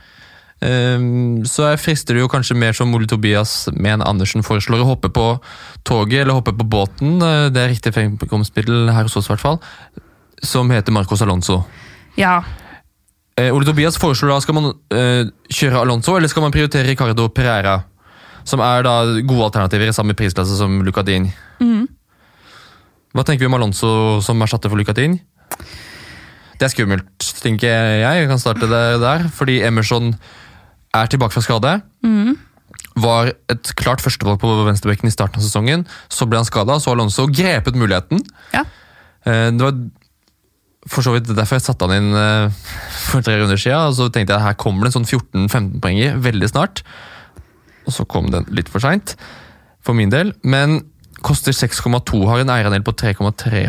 [0.63, 4.87] øhm, så er- frister det jo kanskje mer som Ole Tobias med Andersen foreslår, å
[4.95, 5.41] hoppe på
[5.85, 7.21] toget eller hoppe på båten.
[7.23, 9.61] øh, Det er riktig fremkomstmiddel her hos oss, i hvert fall.
[10.43, 11.65] Som heter Marcos Alonso.
[12.17, 12.43] Ja, Eh,
[13.41, 17.79] Ole Tobias foreslår da, skal man øh, kjøre Alonso, eller skal man prioritere Ricardo Pereira?
[18.45, 21.31] Som er da gode alternativer i samme prisklasse som Lucadin.
[21.63, 21.87] Mm.
[23.15, 25.19] Hva tenker vi om Alonso som erstatter for Lucadin?
[26.59, 28.03] Det er skummelt, tenker jeg.
[28.21, 30.13] Jeg kan starte det der, fordi Emerson
[30.95, 31.73] er tilbake fra skade.
[32.05, 32.37] Mm.
[33.03, 35.87] Var et klart førstevalg på venstrebekken i starten av sesongen.
[36.13, 38.21] Så ble han skada, så Alonso grepet muligheten.
[38.53, 38.67] Ja.
[39.25, 39.79] Eh, Det var
[40.91, 42.71] for så vidt derfor jeg satte han inn uh,
[43.07, 43.91] for tre runder siden.
[43.91, 45.11] Og så tenkte jeg her kommer det en sånn
[45.47, 46.83] 14-15 poenger veldig snart.
[47.87, 49.15] Og så kom den litt for seint,
[49.83, 50.33] for min del.
[50.43, 50.81] Men
[51.23, 53.69] koster 6,2, har en eierandel på 3,3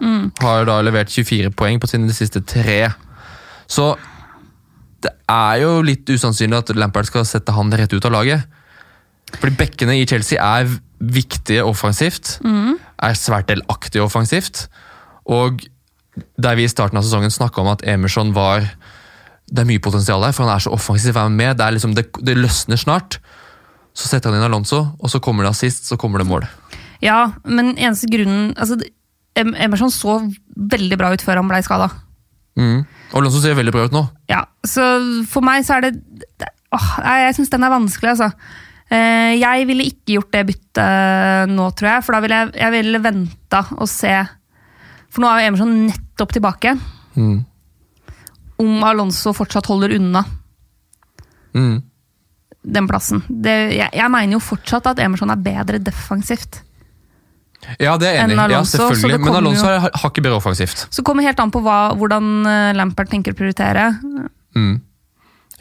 [0.00, 0.24] mm.
[0.42, 2.88] Har da levert 24 poeng på sine siste tre.
[3.70, 3.92] Så
[5.04, 8.46] det er jo litt usannsynlig at Lampard skal sette han rett ut av laget.
[9.34, 10.66] Fordi bekkene i Chelsea er
[10.98, 12.38] viktige offensivt.
[13.02, 14.66] Er svært delaktige offensivt.
[15.24, 15.62] Og
[16.14, 18.68] der vi i starten av sesongen snakka om at Emerson var
[19.44, 21.18] Det er mye potensial der, for han er så offensiv.
[21.20, 23.18] Han med, det, er liksom, det, det løsner snart.
[23.92, 26.46] Så setter han inn Alonso, og så kommer det assist, så kommer det mål.
[27.04, 28.78] ja men eneste grunnen altså,
[29.36, 30.16] Emerson så
[30.56, 31.90] veldig bra ut før han blei skada.
[32.56, 32.86] Mm.
[33.12, 34.06] Alonso ser veldig bra ut nå.
[34.30, 34.86] Ja, så
[35.28, 35.92] for meg så er det,
[36.40, 38.30] det åh, Jeg syns den er vanskelig, altså.
[38.92, 42.06] Eh, jeg ville ikke gjort det byttet nå, tror jeg.
[42.06, 44.14] For da ville jeg, jeg ville venta og se.
[45.14, 46.74] For nå er jo Emerson nettopp tilbake.
[47.14, 47.36] Mm.
[48.64, 50.24] Om Alonso fortsatt holder unna
[51.54, 51.82] Mm.
[52.66, 53.20] den plassen.
[53.28, 56.62] Det, jeg, jeg mener jo fortsatt at Emerson er bedre defensivt.
[57.78, 58.50] Ja, det er jeg enig i.
[58.52, 59.20] Ja, selvfølgelig.
[59.22, 60.82] Men Alonso jo- ikke bedre offensivt.
[60.90, 62.42] Så det kommer helt an på hva, hvordan
[62.76, 63.86] Lampert tenker å prioritere.
[64.56, 64.80] Mm.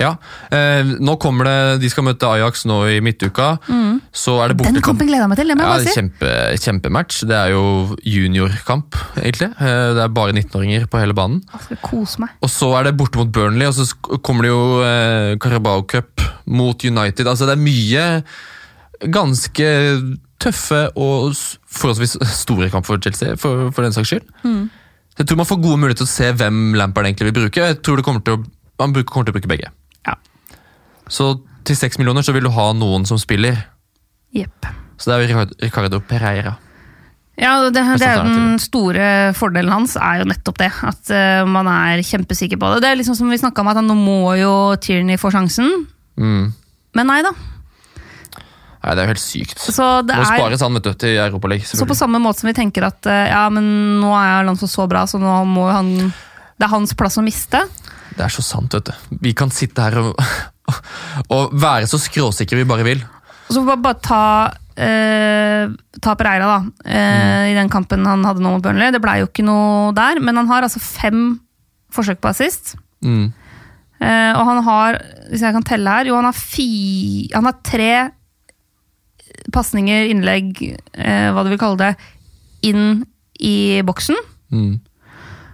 [0.01, 0.15] Ja.
[0.49, 3.51] Eh, nå kommer det De skal møte Ajax nå i midtuka.
[4.13, 5.47] Så er det Den kampen gleder jeg meg til!
[5.53, 5.93] det må jeg bare si.
[5.99, 6.31] kjempe,
[6.65, 7.19] kjempematch.
[7.29, 7.63] Det er jo
[8.01, 9.51] juniorkamp, egentlig.
[9.59, 11.43] Eh, Det er bare 19-åringer på hele banen.
[11.53, 12.33] Jeg skal kose meg.
[12.41, 13.85] Og så er det borte mot Burnley, og så
[14.25, 17.27] kommer det jo eh, Carabao Cup mot United.
[17.29, 18.07] Altså Det er mye
[19.13, 19.67] ganske
[20.43, 21.33] tøffe og
[21.73, 24.25] forholdsvis store kamp for Chelsea, for, for den saks skyld.
[24.43, 24.65] Mm.
[25.19, 27.67] Jeg tror man får gode muligheter til å se hvem Lampard egentlig vil bruke.
[27.69, 28.43] Jeg tror det kommer til å,
[28.81, 29.69] Man kommer til å bruke begge.
[31.13, 31.35] Så
[31.67, 33.59] til seks millioner så vil du ha noen som spiller.
[34.33, 34.69] Yep.
[34.97, 36.57] Så det er jo Ricardo- Pereira.
[37.39, 38.25] Ja, det, det er jo.
[38.29, 40.69] Den store fordelen hans er jo nettopp det.
[40.85, 42.83] At uh, man er kjempesikker på det.
[42.85, 45.87] Det er liksom som vi snakka om, at nå må jo Tierney få sjansen.
[46.19, 46.51] Mm.
[46.93, 47.33] Men nei da.
[48.83, 49.65] Nei, Det er jo helt sykt.
[49.65, 51.65] Så det er spares han vet du, til Europaligaen.
[51.65, 53.65] så på samme måte som vi tenker at uh, ja, men
[54.03, 57.63] nå er Alonso så bra, så nå må han Det er hans plass å miste.
[58.13, 59.17] Det er så sant, vet du.
[59.25, 60.21] Vi kan sitte her og,
[61.35, 63.03] og være så skråsikre vi bare vil.
[63.49, 64.23] Og så bare, bare ta
[64.79, 65.71] eh,
[66.03, 66.59] Ta Pereira, da.
[66.89, 68.93] eh, I den kampen han hadde nå mot Burnley.
[68.93, 71.37] Det blei jo ikke noe der, men han har altså fem
[71.93, 72.73] forsøk på assist.
[73.05, 73.31] Mm.
[74.03, 74.99] Eh, og han har,
[75.29, 77.91] hvis jeg kan telle her, jo han har, fi, han har tre
[79.53, 80.63] pasninger, innlegg,
[80.95, 81.91] eh, hva du vil kalle det,
[82.67, 83.03] inn
[83.43, 84.17] i boksen.
[84.53, 84.73] Mm.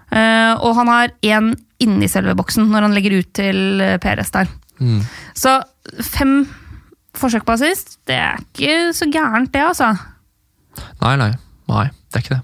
[0.09, 4.33] Eh, og han har én inni selve boksen når han legger ut til PRS Peres
[4.35, 4.49] der.
[4.79, 5.03] Mm.
[5.37, 5.59] Så
[6.05, 6.33] fem
[7.19, 9.91] forsøk på assist, det er ikke så gærent, det, altså.
[11.01, 11.31] Nei, nei.
[11.69, 12.43] Nei, det er ikke det.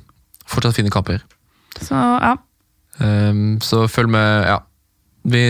[0.49, 1.23] Fortsatt fine kamper.
[1.81, 2.35] Så ja.
[3.01, 4.59] Um, så følg med, ja.
[5.25, 5.41] Vi,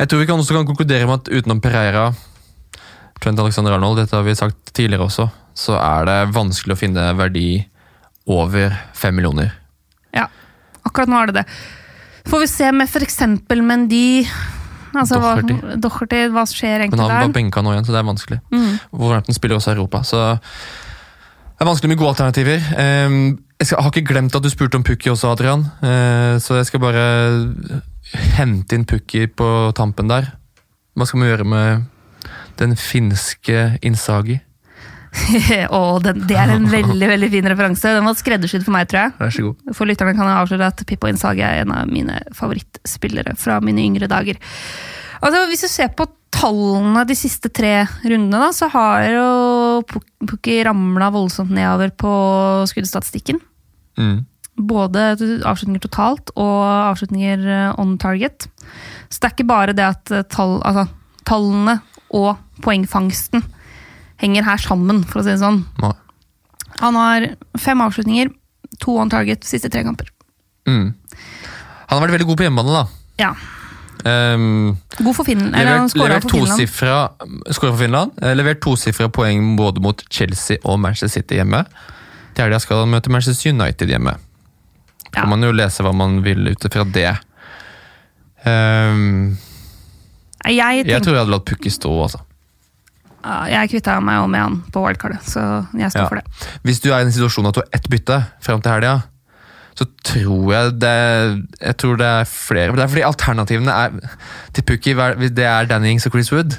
[0.00, 2.06] jeg tror vi kan også kan konkludere med at utenom Pereira,
[3.20, 7.04] Trent Alexander Arnold, dette har vi sagt tidligere også, så er det vanskelig å finne
[7.18, 7.60] verdi
[8.30, 9.52] over fem millioner.
[10.16, 10.28] ja.
[10.86, 11.58] Akkurat nå er det det.
[12.30, 13.18] Får vi se med f.eks.
[13.60, 14.24] Mendy
[14.94, 15.76] altså, hva- Doherty.
[15.80, 16.20] Doherty.
[16.34, 17.32] Hva skjer Men egentlig han var der?
[17.32, 18.40] benka nå igjen, så det er vanskelig.
[18.52, 18.78] Mm.
[18.92, 22.60] Wolverhampton spiller også i Europa, så det er vanskelig med gode alternativer.
[22.78, 25.66] Ehm, Jeg, skal, jeg har ikke glemt at du spurte om Pukki også, Adrian.
[25.84, 27.52] Eh, så jeg skal bare
[28.38, 30.30] hente inn Pukki på tampen der.
[30.96, 31.84] Hva skal vi gjøre med
[32.56, 34.40] den finske Innsagi?
[35.78, 37.94] og den, det er en veldig veldig fin referanse.
[37.96, 39.14] Den var skreddersydd for meg, tror jeg.
[39.18, 39.74] Vær så god.
[39.76, 43.82] For lytterne kan jeg avsløre at Pippo Innsage er en av mine favorittspillere fra mine
[43.88, 44.40] yngre dager.
[45.20, 49.28] Altså, Hvis du ser på tallene de siste tre rundene, da, så har jo
[50.30, 52.12] Pukki ramla voldsomt nedover på
[52.70, 53.40] skuddstatistikken.
[53.98, 54.20] Mm.
[54.70, 56.56] Både avslutninger totalt og
[56.92, 58.46] avslutninger eh, on target.
[59.08, 60.86] Så det er ikke bare det at eh, tall, altså,
[61.28, 61.80] tallene
[62.16, 63.42] og poengfangsten
[64.20, 65.62] henger her sammen, for å si det sånn.
[65.82, 65.92] Nei.
[66.80, 67.28] Han har
[67.60, 68.30] fem avslutninger,
[68.80, 70.08] to on target, siste tre kamper.
[70.68, 70.92] Mm.
[71.90, 72.84] Han har vært veldig god på hjemmebane, da.
[73.20, 73.32] Ja.
[74.00, 75.52] Um, God for Finland.
[75.58, 76.56] Eller han levert levert for Finland.
[76.56, 78.12] tosifra for Finland.
[78.22, 81.64] Eh, Levert tosifra poeng både mot Chelsea og Manchester City hjemme.
[82.32, 84.14] Til helga skal han møte Manchester United hjemme.
[85.10, 85.10] Ja.
[85.18, 87.10] Kan man jo lese hva man vil ut ifra det.
[88.46, 89.36] Um,
[90.48, 92.22] Jeg, jeg tror jeg hadde latt Pukki stå, altså.
[93.24, 96.08] Jeg kvitta meg jo med han på wildcardet, så jeg står Ja.
[96.08, 96.50] for det.
[96.64, 99.02] Hvis du er i en situasjon at du har ett bytte frem til helga,
[99.80, 102.72] så tror jeg det Jeg tror det er flere.
[102.76, 103.90] Det er fordi alternativene er
[104.52, 104.92] til Pukki
[105.30, 106.56] det er Danny Ings og Chris Wood.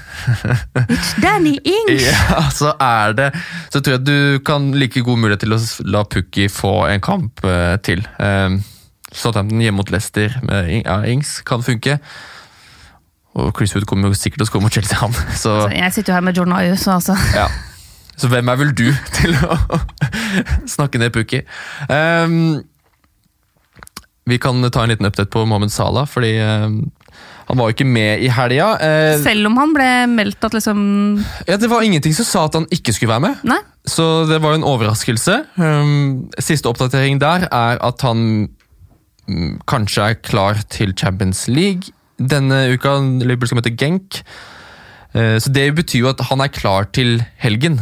[1.24, 2.02] Danny Ings!
[2.08, 3.34] Ja, så er det
[3.70, 7.44] Så tror jeg du kan like god mulighet til å la Pukki få en kamp
[7.46, 8.08] eh, til.
[8.18, 8.64] Um,
[9.12, 10.72] Southampton hjemme mot Leicester med
[11.12, 12.00] Ings kan funke.
[13.40, 15.14] Og Chris Wood kommer jo sikkert til å skåre mot Chelsea, han.
[15.44, 17.46] Så, Altså, jeg sitter jo her med Jordan Ayew, så altså ja.
[18.20, 18.88] så hvem er vel du
[19.20, 19.58] til å
[20.76, 21.44] snakke ned Pukki?
[21.88, 22.62] Um,
[24.30, 26.84] vi kan ta en liten update på Mohammed Salah, fordi um,
[27.48, 28.68] han var jo ikke med i helga.
[28.80, 30.84] Eh, Selv om han ble meldt at liksom
[31.50, 33.42] ja, det var ingenting som sa at han ikke skulle være med.
[33.50, 33.58] Nei.
[33.90, 35.36] Så det var jo en overraskelse.
[35.58, 38.22] Um, siste oppdatering der er at han
[39.28, 41.92] um, kanskje er klar til Champions League
[42.30, 42.98] denne uka.
[43.22, 44.22] Liverpool skal møte Genk.
[45.14, 47.82] Eh, så det betyr jo at han er klar til helgen.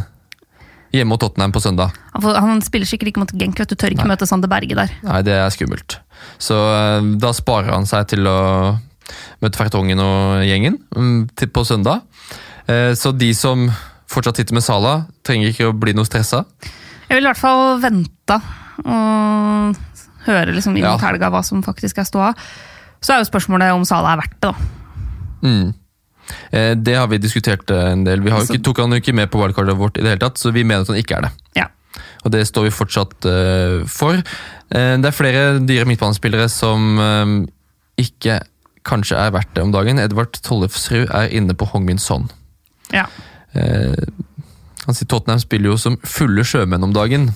[0.90, 1.92] Hjemme mot Tottenham på søndag.
[2.18, 4.90] Han, spiller sikkert ikke mot Genk, vet du tør ikke møte Sander Berge der.
[5.06, 6.00] Nei, det er skummelt.
[6.42, 8.38] Så eh, da sparer han seg til å
[9.42, 12.02] møte Fertongen og gjengen mm, på søndag.
[12.66, 13.68] Eh, så de som
[14.10, 16.42] fortsatt sitter med Sala, trenger ikke å bli noe stressa.
[17.06, 18.40] Jeg vil i hvert fall vente
[18.82, 19.78] og
[20.26, 20.92] høre liksom inn Ja.
[20.96, 22.32] mot helga hva som faktisk er ståa.
[23.00, 24.54] Så er jo spørsmålet om Sala er verdt det, da.
[25.42, 25.74] Mm.
[26.52, 28.20] Eh, Det har vi diskutert eh, en del.
[28.20, 30.20] Vi har Altså- ikke, tok han jo ikke med på wildcardet vårt, i det hele
[30.20, 31.30] tatt, så vi mener at han ikke er det.
[31.56, 31.66] Ja.
[32.24, 34.12] Og det står vi fortsatt uh, for.
[34.70, 37.46] Eh, det er flere dyre midtbanespillere som eh,
[38.04, 38.40] ikke
[38.84, 39.98] kanskje er verdt det om dagen.
[39.98, 42.28] Edvard Tollefsrud er inne på Hongmin Son.
[42.92, 43.06] ja.
[43.54, 43.96] Eh,
[44.86, 47.34] han sier Tottenham spiller jo som fulle sjømenn om dagen.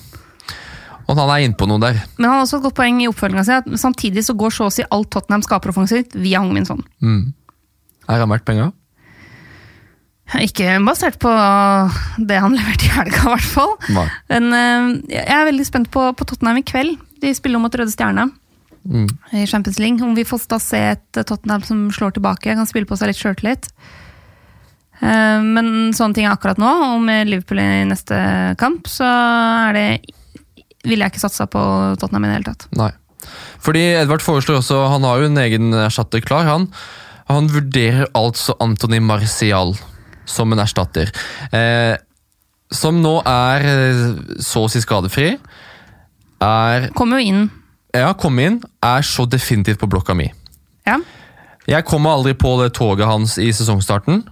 [1.05, 1.99] Og han er inne på noe der.
[2.17, 4.69] Men han har også et godt poeng i oppfølginga si, at samtidig så går så
[4.69, 6.81] å si alt Tottenham skaper offensivt via Hong Min Son.
[7.03, 7.27] Mm.
[8.09, 8.71] Er han verdt penga?
[10.41, 11.29] Ikke basert på
[12.25, 13.75] det han leverte i helga, i hvert fall.
[13.93, 14.07] Nei.
[14.33, 14.87] Men eh,
[15.19, 16.97] jeg er veldig spent på, på Tottenham i kveld.
[17.21, 18.31] De spiller mot Røde Stjerne
[18.85, 19.07] Mm.
[19.33, 19.97] i Champions League.
[20.05, 23.17] Om vi får da se et Tottenham som slår tilbake, kan spille på seg litt
[23.17, 23.65] sjøltillit.
[25.01, 28.19] Eh, Men sånne ting er akkurat nå, og med Liverpool i neste
[28.61, 29.87] kamp, så er det
[30.85, 31.61] ville jeg ikke satsa på
[31.99, 32.67] Tottenham i det hele tatt.
[32.77, 32.91] Nei.
[33.65, 36.69] Fordi Edvard foreslår også, han har jo en egen erstatter klar, han.
[37.31, 39.73] Han vurderer altså Antony Marcial
[40.29, 41.09] som en erstatter.
[41.53, 41.95] Eh,
[42.73, 44.03] som nå er eh,
[44.43, 45.35] så å si skadefri.
[46.43, 47.43] Er Kommer jo inn.
[47.95, 48.59] Ja, kom inn.
[48.83, 50.27] Er så definitivt på blokka mi.
[50.85, 50.99] Ja.
[51.65, 54.25] Jeg kommer aldri på det toget hans i sesongstarten.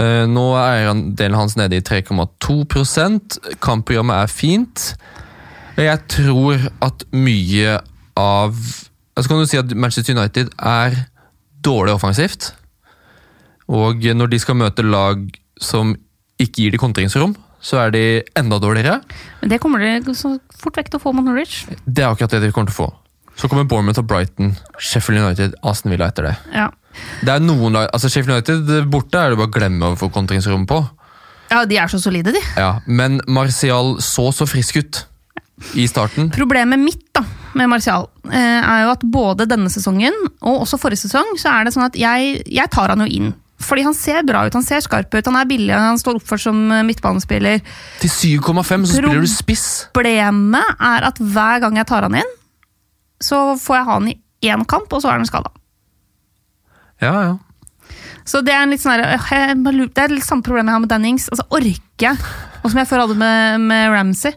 [0.00, 4.86] Eh, Nå er eierandelen hans nede i 3,2% Kampprogrammet er fint.
[5.80, 7.78] Jeg tror at mye
[8.18, 8.56] av
[9.16, 10.96] altså kan du si at Manchester United er
[11.64, 12.52] dårlig offensivt.
[13.72, 15.22] Og når de skal møte lag
[15.62, 15.94] som
[16.42, 18.04] ikke gir de kontringsrom, så er de
[18.38, 18.98] enda dårligere.
[19.40, 21.62] Men det kommer de så fort vekk til å få mot Norwich.
[21.86, 22.88] Det er akkurat det de kommer til å få.
[23.38, 26.34] Så kommer Bournemouth og Brighton, Sheffield United, Aston Villa etter det.
[26.52, 26.66] Ja.
[27.22, 30.10] Det er noen lag, altså Sheffield United borte er det bare å glemme å få
[30.12, 30.82] kontringsrom på.
[31.52, 32.42] ja, de er så solide, de.
[32.58, 35.00] Ja, Men Martial så så frisk ut
[35.78, 36.30] i starten.
[36.34, 37.22] Problemet mitt da,
[37.58, 41.64] med Martial eh, er jo at både denne sesongen og også forrige sesong, så er
[41.68, 43.32] det sånn at jeg, jeg tar han jo inn.
[43.62, 46.42] Fordi han ser bra ut, han ser skarp ut, han er billig, han står oppført
[46.48, 47.60] som eh, midtbanespiller.
[48.02, 48.10] Til
[48.42, 49.66] 7,5 så spiller du spiss.
[49.94, 52.32] Problemet er at hver gang jeg tar han inn,
[53.22, 54.16] så får jeg ha han i
[54.50, 55.52] én kamp, og så er han skada.
[57.02, 57.38] Ja, ja.
[58.26, 60.82] Så det er en litt sånn her, lurer- Det er litt samme problem jeg har
[60.84, 61.28] med Dannings.
[61.32, 62.18] Altså, orker jeg,
[62.62, 64.32] og som jeg før hadde med, med Ramsey,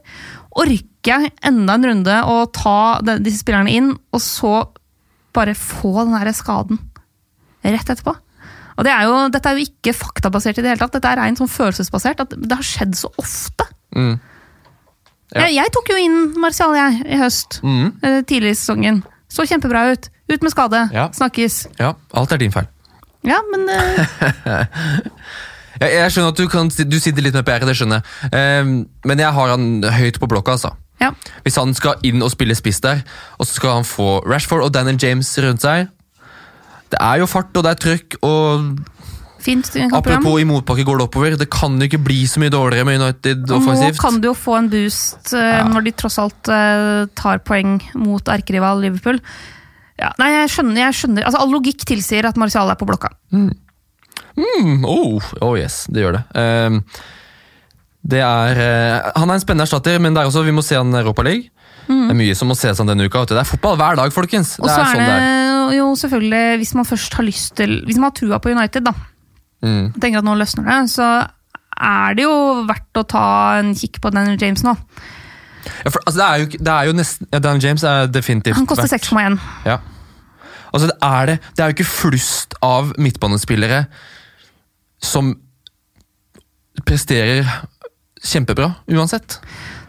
[0.57, 2.77] orker jeg enda en runde og ta
[3.21, 4.67] disse spillerne inn, og så
[5.35, 6.79] bare få den der skaden
[7.65, 8.13] rett etterpå.
[8.75, 11.19] Og det er jo, Dette er jo ikke faktabasert i det hele tatt, dette er
[11.21, 12.19] rent sånn følelsesbasert.
[12.25, 13.65] at Det har skjedd så ofte.
[13.95, 14.17] Mm.
[15.33, 15.45] Ja.
[15.45, 17.87] Jeg, jeg tok jo inn Martial jeg, i høst, Mm.
[18.03, 19.01] eh, tidlig i sesongen.
[19.31, 20.09] Så kjempebra ut.
[20.31, 20.83] Ut med skade.
[20.93, 21.07] Ja.
[21.13, 21.67] Snakkes.
[21.79, 22.67] Ja, alt er din feil.
[23.25, 24.05] Ja, men uh...
[25.81, 28.29] Jeg, jeg skjønner at du, kan, du sitter litt med PR, det skjønner jeg.
[28.37, 29.65] Ehm, men jeg har han
[29.97, 30.71] høyt på blokka, altså.
[31.01, 31.11] Ja.
[31.43, 33.03] Hvis han skal inn og spille spiss der,
[33.37, 35.89] og så skal han få Rashford og Daniel James rundt seg
[36.91, 38.77] Det er jo fart, og det er trøkk, og
[39.45, 41.35] Fint apropos i motbakke går det oppover.
[41.37, 44.33] Det kan jo ikke bli så mye dårligere med United Og Nå kan du jo
[44.33, 45.59] få en boost uh, Ja.
[45.69, 49.19] når de tross alt uh, tar poeng mot erkerival Liverpool.
[50.01, 51.27] Ja, nei, jeg skjønner, jeg skjønner.
[51.27, 53.13] Altså, All logikk tilsier at Martial er på blokka.
[53.31, 56.23] Mm, oh, oh yes, det gjør det.
[56.41, 56.81] Ehm,
[58.05, 60.93] det er, eh, han er en spennende erstatter, men er også, vi må se han
[60.93, 61.49] Europa League.
[61.85, 63.25] Det er mye som må ses an denne uka.
[63.29, 64.55] Det er fotball hver dag, folkens.
[64.57, 65.25] Og så er sånn det er.
[65.69, 68.85] det jo selvfølgelig, hvis man først har lyst til Hvis man har trua på United,
[68.89, 68.93] da,
[69.65, 69.93] Mm.
[69.97, 71.05] tenker at nå løsner det, så
[71.81, 74.75] er det jo verdt å ta en kikk på Daniel James nå.
[75.83, 78.55] Ja, for, altså, det, er jo, det er jo nesten ja, Daniel James er definitivt
[78.59, 79.39] Han koster 6,1.
[79.65, 79.79] Ja.
[80.73, 83.85] Altså, det, er det, det er jo ikke flust av midtbanespillere
[85.01, 85.33] som
[86.85, 87.47] presterer
[88.25, 89.39] kjempebra, uansett.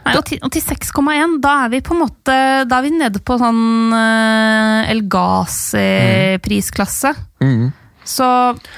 [0.07, 2.35] Nei, og til, til 6,1, da er vi på en måte
[2.69, 7.11] Da er vi nede på sånn uh, El Ghazi-prisklasse.
[7.43, 7.73] Mm.
[8.07, 8.27] Så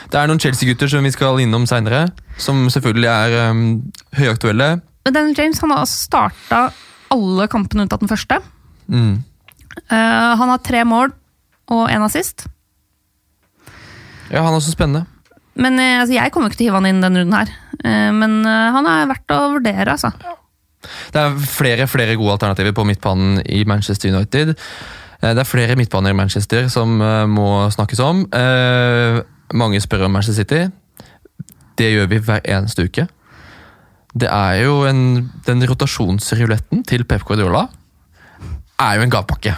[0.08, 2.06] Det er noen Chelsea-gutter som vi skal innom seinere,
[2.40, 3.84] som selvfølgelig er um,
[4.16, 4.80] høyaktuelle.
[5.04, 6.60] men Daniel James han har altså starta
[7.12, 8.40] alle kampene unntatt den første.
[8.88, 9.20] Mm.
[9.92, 11.12] Uh, han har tre mål
[11.68, 12.46] og én assist.
[14.32, 15.04] Ja, han er også spennende.
[15.58, 17.52] Men eh, altså, jeg kommer ikke til å hive han inn denne runden her.
[17.82, 20.12] Eh, men eh, han er verdt å vurdere, altså.
[21.12, 24.54] Det er flere flere gode alternativer på midtbanen i Manchester United.
[25.18, 26.92] Det er flere midtbaner i Manchester som
[27.26, 28.20] må snakkes om.
[29.58, 30.60] Mange spør om Manchester City.
[31.74, 33.08] Det gjør vi hver eneste uke.
[34.14, 35.02] Det er jo en,
[35.44, 37.66] Den rotasjonsruletten til Pep Guardiola
[38.78, 39.56] er jo en gavepakke.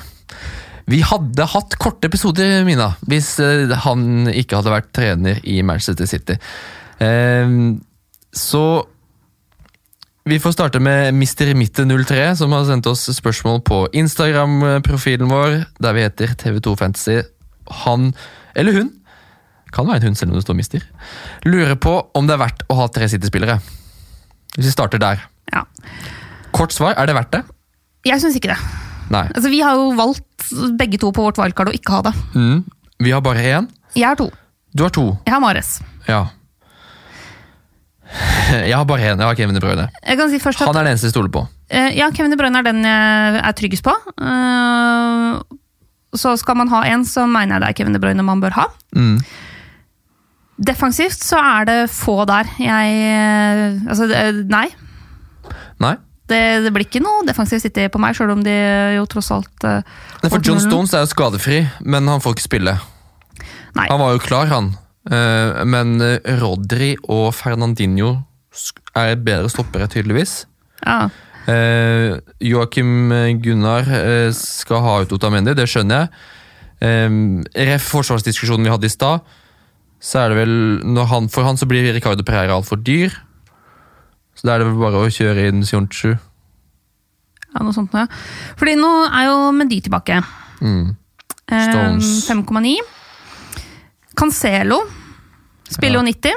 [0.91, 6.09] Vi hadde hatt korte episoder, Mina, hvis eh, han ikke hadde vært trener i Manchester
[6.11, 6.35] City.
[6.99, 7.53] Eh,
[8.35, 8.65] så
[10.31, 11.55] vi får starte med Mr.
[11.57, 17.21] Mitte03, som har sendt oss spørsmål på Instagram-profilen vår, der vi heter TV2 Fantasy.
[17.85, 18.11] Han,
[18.59, 18.93] eller hun,
[19.71, 20.85] kan være en hun selv om det står Mister,
[21.47, 23.61] lurer på om det er verdt å ha tre City-spillere.
[24.59, 25.23] Hvis vi starter der.
[25.55, 25.65] Ja.
[26.51, 27.45] Kort svar, er det verdt det?
[28.11, 28.90] Jeg syns ikke det.
[29.11, 29.27] Nei.
[29.35, 32.13] Altså, vi har jo valgt begge to på vårt wildcard å ikke ha det.
[32.35, 32.61] Mm.
[33.03, 33.71] Vi har bare én.
[33.97, 34.29] Jeg har to.
[34.77, 35.07] Du har to.
[35.27, 35.79] Jeg har Mares.
[36.07, 36.27] Ja.
[38.51, 39.19] Jeg har bare én.
[39.19, 39.89] Jeg har Kevin De Bruyne.
[40.03, 41.45] Jeg kan si Han er den eneste jeg stoler på.
[41.71, 43.95] Eh, ja, Kevin De Bruyne er den jeg er tryggest på.
[44.19, 45.39] Eh,
[46.19, 48.57] så skal man ha en, så mener jeg det er Kevin De Bruyne man bør
[48.59, 48.67] ha.
[48.97, 49.19] Mm.
[50.61, 52.51] Defensivt så er det få der.
[52.61, 54.11] Jeg eh, Altså,
[54.51, 54.67] nei.
[55.81, 55.95] Nei?
[56.31, 58.55] Det, det blir ikke noe defensiv City på meg, sjøl om de
[58.97, 59.81] jo tross alt uh,
[60.23, 60.61] Nei, For John.
[60.63, 62.77] Stones er jo skadefri, men han får ikke spille.
[63.79, 63.87] Nei.
[63.91, 64.73] Han var jo klar, han.
[65.11, 68.19] Uh, Men eh, Rodri og Fernandinho
[68.99, 70.45] er bedre stoppere, tydeligvis.
[70.85, 71.09] Ja.
[71.49, 73.11] Uh, Joakim
[73.43, 73.89] Gunnar
[74.37, 76.29] skal ha ut Otamendi, det skjønner jeg.
[76.81, 79.27] Ref forsvarsdiskusjonen vi hadde i stad,
[80.01, 80.55] så er det vel
[80.89, 83.13] når han, For han så blir Ricardo Pereira altfor dyr.
[84.41, 86.15] Så da er det vel bare å kjøre inn Sionchu.
[87.51, 88.07] ja, noe sånt noe.
[88.57, 90.23] Fordi nå er jo Mendy tilbake.
[90.63, 90.95] Mm.
[91.51, 92.13] Eh, Stones.
[92.31, 92.79] 5,9.
[94.17, 94.81] Cancelo
[95.71, 96.01] spiller Ja.
[96.01, 96.35] jo 90.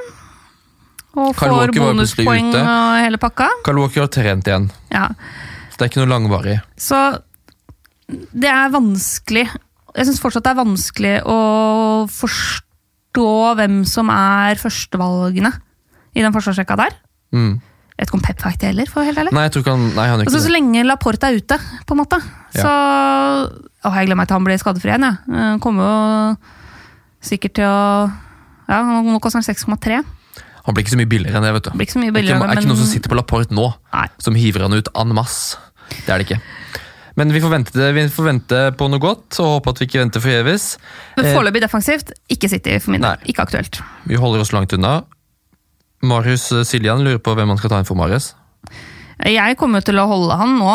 [1.16, 3.48] Og Carl får Walker bonuspoeng og hele pakka.
[3.64, 5.08] Carl Walker har trent igjen, Ja.
[5.70, 6.62] så det er ikke noe langvarig.
[6.78, 7.22] Så
[8.10, 9.48] det er vanskelig
[9.96, 15.52] Jeg syns fortsatt det er vanskelig å forstå hvem som er førstevalgene
[16.16, 16.96] i den forsvarsrekka der.
[17.32, 17.62] Mm.
[17.94, 19.32] Jeg vet ikke om Pep vet det heller, for helt ærlig.
[19.38, 21.58] Nei, jeg tror ikke han, nei, han Altså, ikke så så lenge Laporte er ute,
[21.86, 22.18] på en måte,
[22.56, 22.72] så
[23.84, 25.18] Å, jeg gleder meg til han blir skadefri igjen, jeg.
[25.30, 25.46] Ja.
[25.54, 26.36] Han kommer jo
[27.24, 28.12] sikkert til å
[28.72, 30.02] Ja, nå koster han 6,3.
[30.64, 31.72] Han blir ikke så mye billigere enn det, vet du.
[31.76, 33.52] Blir ikke så mye Det er ikke, er ikke men- noen som sitter på Laporte
[33.52, 34.08] nå, Nei.
[34.24, 35.58] som hiver han ut en masse.
[35.92, 36.40] Det er det ikke.
[37.20, 40.00] Men vi får vente, vi får vente på noe godt, og håpe at vi ikke
[40.02, 40.78] venter forgjeves.
[41.18, 43.18] Men Eh, foreløpig defensivt, ikke City for min del.
[43.28, 43.82] Ikke aktuelt.
[44.08, 45.04] Vi holder oss langt unna.
[46.04, 48.34] Marius Siljan lurer på hvem man skal ta inn for Marius.
[49.24, 50.72] Jeg kommer til å holde han nå.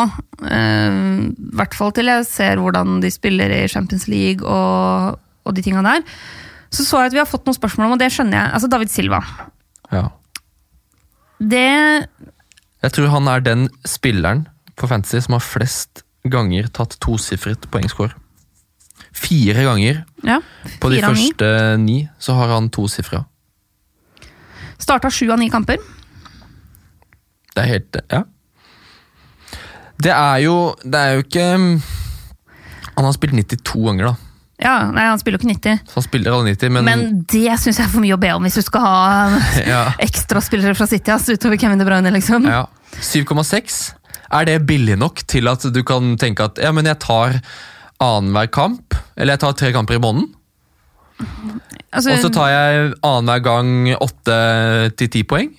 [0.49, 0.99] eh,
[1.29, 5.61] I hvert fall til jeg ser hvordan de spiller i Champions League og, og de
[5.65, 6.05] tinga der.
[6.73, 8.53] Så så jeg at vi har fått noen spørsmål om, og det skjønner jeg.
[8.57, 9.19] Altså David Silva.
[9.93, 10.07] Ja.
[11.39, 11.65] Det
[12.83, 14.47] Jeg tror han er den spilleren
[14.79, 18.13] på Fantasy som har flest ganger tatt tosifret poengscore.
[19.15, 20.39] Fire ganger Ja,
[20.79, 21.25] på de fire av ni.
[21.29, 21.49] første
[21.81, 23.25] ni så har han tosifra.
[24.79, 25.77] Starta sju av ni kamper.
[27.55, 28.23] Det er helt Ja.
[29.99, 31.45] Det er jo Det er jo ikke
[32.95, 34.15] Han har spilt 92 ganger, da.
[34.59, 37.59] Ja, nei, Han spiller jo ikke 90, Så han spiller alle 90, men, men det
[37.59, 39.39] syns jeg er for mye å be om hvis du skal ha
[39.73, 42.11] ja, ekstraspillere fra City ass, utover Kevin De Bruyne.
[42.15, 42.47] liksom.
[42.47, 42.65] ja.
[42.99, 43.79] 7,6.
[44.35, 47.39] Er det billig nok til at du kan tenke at ja, men jeg tar
[48.03, 50.27] annenhver kamp, eller jeg tar tre kamper i måneden,
[51.89, 54.35] Altså, og så tar jeg annenhver gang åtte
[54.99, 55.49] til ti poeng,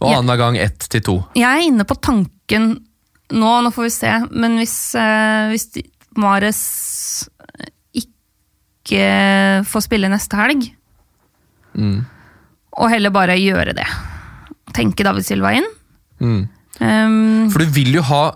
[0.00, 0.18] og Ja.
[0.18, 1.16] annenhver gang ett til to.
[1.34, 2.84] Jeg er inne på tanken
[3.32, 5.70] nå, nå får vi se, men hvis, eh, hvis
[6.16, 7.28] Mares
[7.94, 10.70] ikke får spille neste helg,
[11.74, 12.04] Mm.
[12.78, 13.86] og heller bare gjøre det.
[14.74, 15.66] Tenke David Silva inn.
[16.20, 16.48] Mm.
[16.80, 18.32] Um, For du vil jo ha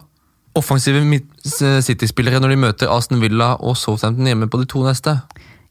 [0.56, 1.02] offensive
[1.44, 5.20] City-spillere når de møter Aston Villa og Southampton hjemme på de to neste.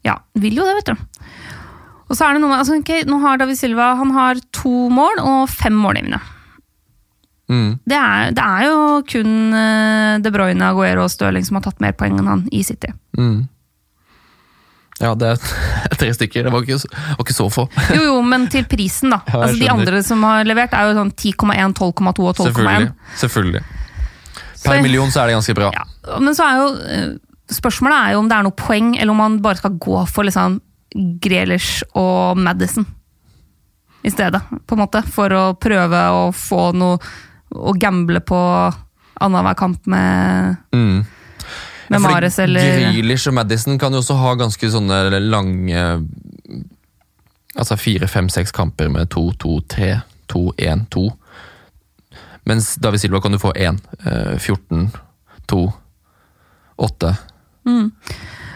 [0.08, 1.28] Ja, vil jo det, vet du.
[2.08, 4.72] Og så er det noe med, altså, okay, Nå har David Silva han har to
[4.88, 6.20] mål og fem målgivende.
[7.48, 7.78] Mm.
[7.88, 11.80] Det er, det er jo kun eh, De Bruyne, Aguero og Stirling som har tatt
[11.80, 12.90] mer poeng enn han i City.
[13.16, 13.46] Mm.
[14.98, 15.38] Ja, det er
[16.00, 16.48] tre stykker.
[16.48, 17.66] Det var ikke, var ikke så få.
[17.96, 19.20] Jo, jo, men til prisen, da.
[19.30, 22.48] Ja, altså, de andre som har levert, er jo sånn 10,1, 12,2 og 12,1.
[22.48, 22.90] Selvfølgelig.
[23.22, 23.64] Selvfølgelig.
[24.58, 25.70] Per Så- million så er det ganske bra.
[25.76, 25.86] Ja,
[26.24, 27.08] men så er jo eh,
[27.48, 30.26] Spørsmålet er jo om det er noe poeng, eller om man bare skal gå for
[30.28, 30.58] liksom
[31.22, 32.86] Grelish og Madison
[34.06, 35.02] i stedet, på en måte.
[35.10, 36.98] For å prøve å få noe
[37.48, 38.36] Å gamble på
[39.24, 40.98] annenhver kamp med, Mm.
[41.88, 46.04] med Ja, Mares eller Grealish og Madison kan jo også ha ganske sånne lange
[47.56, 51.08] Altså fire, fem, seks kamper med to, to, tre, to, én, to.
[52.46, 53.80] Mens David Silva kan du få én.
[54.04, 54.90] Eh, 14,
[55.48, 55.72] 2,
[56.76, 57.16] 8,
[57.68, 57.92] Mm.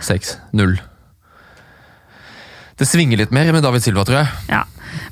[0.02, 0.74] 6, 0.
[2.80, 4.30] Det svinger litt mer med David Silva, tror jeg.
[4.50, 4.64] Ja.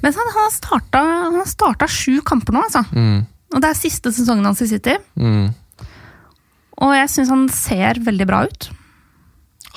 [0.03, 2.83] Men han, han har starta, han har starta sju kamper nå, altså.
[2.97, 3.23] Mm.
[3.55, 4.97] Og det er siste sesongen hans i City.
[5.19, 5.51] Mm.
[6.81, 8.71] Og jeg syns han ser veldig bra ut.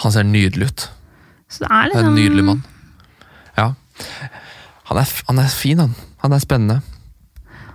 [0.04, 0.86] Han ser nydelig ut.
[1.52, 2.64] Så det er er liksom en nydelig mann.
[3.58, 3.68] Ja.
[4.90, 5.94] Han er, han er fin, han.
[6.24, 6.80] Han er spennende.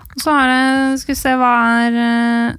[0.09, 1.53] Og Så er det Skal vi se hva
[1.85, 2.57] er eh,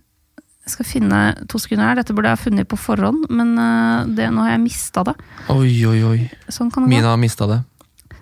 [0.70, 1.98] Jeg skal finne to sekunder her.
[1.98, 5.16] Dette burde jeg ha funnet på forhånd, men eh, det, nå har jeg mista det.
[5.50, 6.20] Oi, oi, oi.
[6.46, 6.94] Sånn kan det gå.
[6.94, 7.64] Mina har mista det.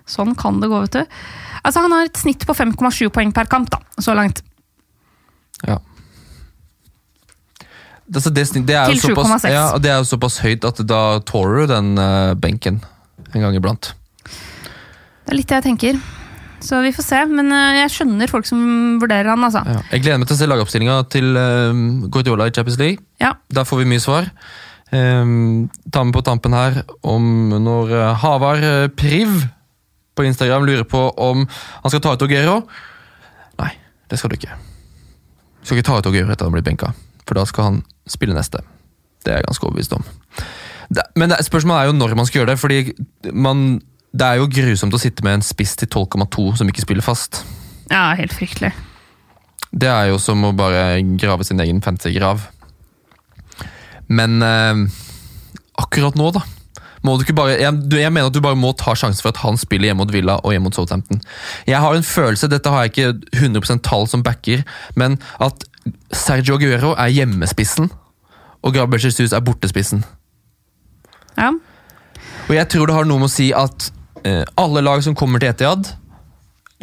[0.08, 1.18] Sånn kan det gå, vet du.
[1.60, 4.40] Altså, han har et snitt på 5,7 poeng per kamp, da, så langt.
[5.68, 5.76] Ja.
[8.08, 9.52] Det, det, det, er jo såpass, 7,6.
[9.52, 12.80] ja, det er jo såpass høyt at da tåler du den eh, benken
[13.34, 13.92] en gang iblant.
[14.24, 16.00] Det er litt det jeg tenker.
[16.64, 17.20] Så vi får se.
[17.30, 18.62] Men eh, jeg skjønner folk som
[19.02, 19.62] vurderer han, altså.
[19.66, 19.82] Ja.
[19.94, 23.04] Jeg gleder meg til å se lagoppstillinga til uh, Guardiola i Champions League.
[23.22, 23.34] Ja.
[23.54, 24.30] Der får vi mye svar.
[24.88, 29.42] Um, ta med på tampen her om når uh, Havar uh, Priv
[30.16, 32.62] på Instagram lurer på om han skal ta ut Ogero.
[33.60, 33.74] Nei,
[34.10, 34.56] det skal du ikke.
[35.60, 36.90] Du skal ikke ta ut Ogero etter at han blir benka,
[37.28, 37.78] for da skal han
[38.08, 38.64] spille neste.
[39.22, 40.08] Det er jeg ganske overbevist om.
[40.88, 43.66] Det, men det, spørsmålet er jo når man skal gjøre det, fordi man,
[44.18, 47.44] det er jo grusomt å sitte med en spiss til 12,2 som ikke spiller fast.
[47.90, 48.72] ja, helt fryktelig.
[49.70, 52.46] Det er jo som å bare grave sin egen fancy grav.
[54.08, 54.86] Men eh,
[55.76, 56.44] akkurat nå, da.
[57.04, 59.42] Må du ikke bare, jeg, jeg mener at du bare må ta sjansen for at
[59.44, 61.20] han spiller hjemme mot Villa og hjemme mot Southampton.
[61.68, 64.64] Jeg har en følelse, dette har jeg ikke 100% tall som backer,
[64.98, 65.62] men at
[66.10, 67.92] Sergio Aguero er hjemmespissen,
[68.64, 70.02] og Gabriel Jesus er bortespissen.
[71.38, 71.52] Ja.
[72.48, 73.92] Og jeg tror det har noe med å si at
[74.58, 75.92] alle lag som kommer til Etiad,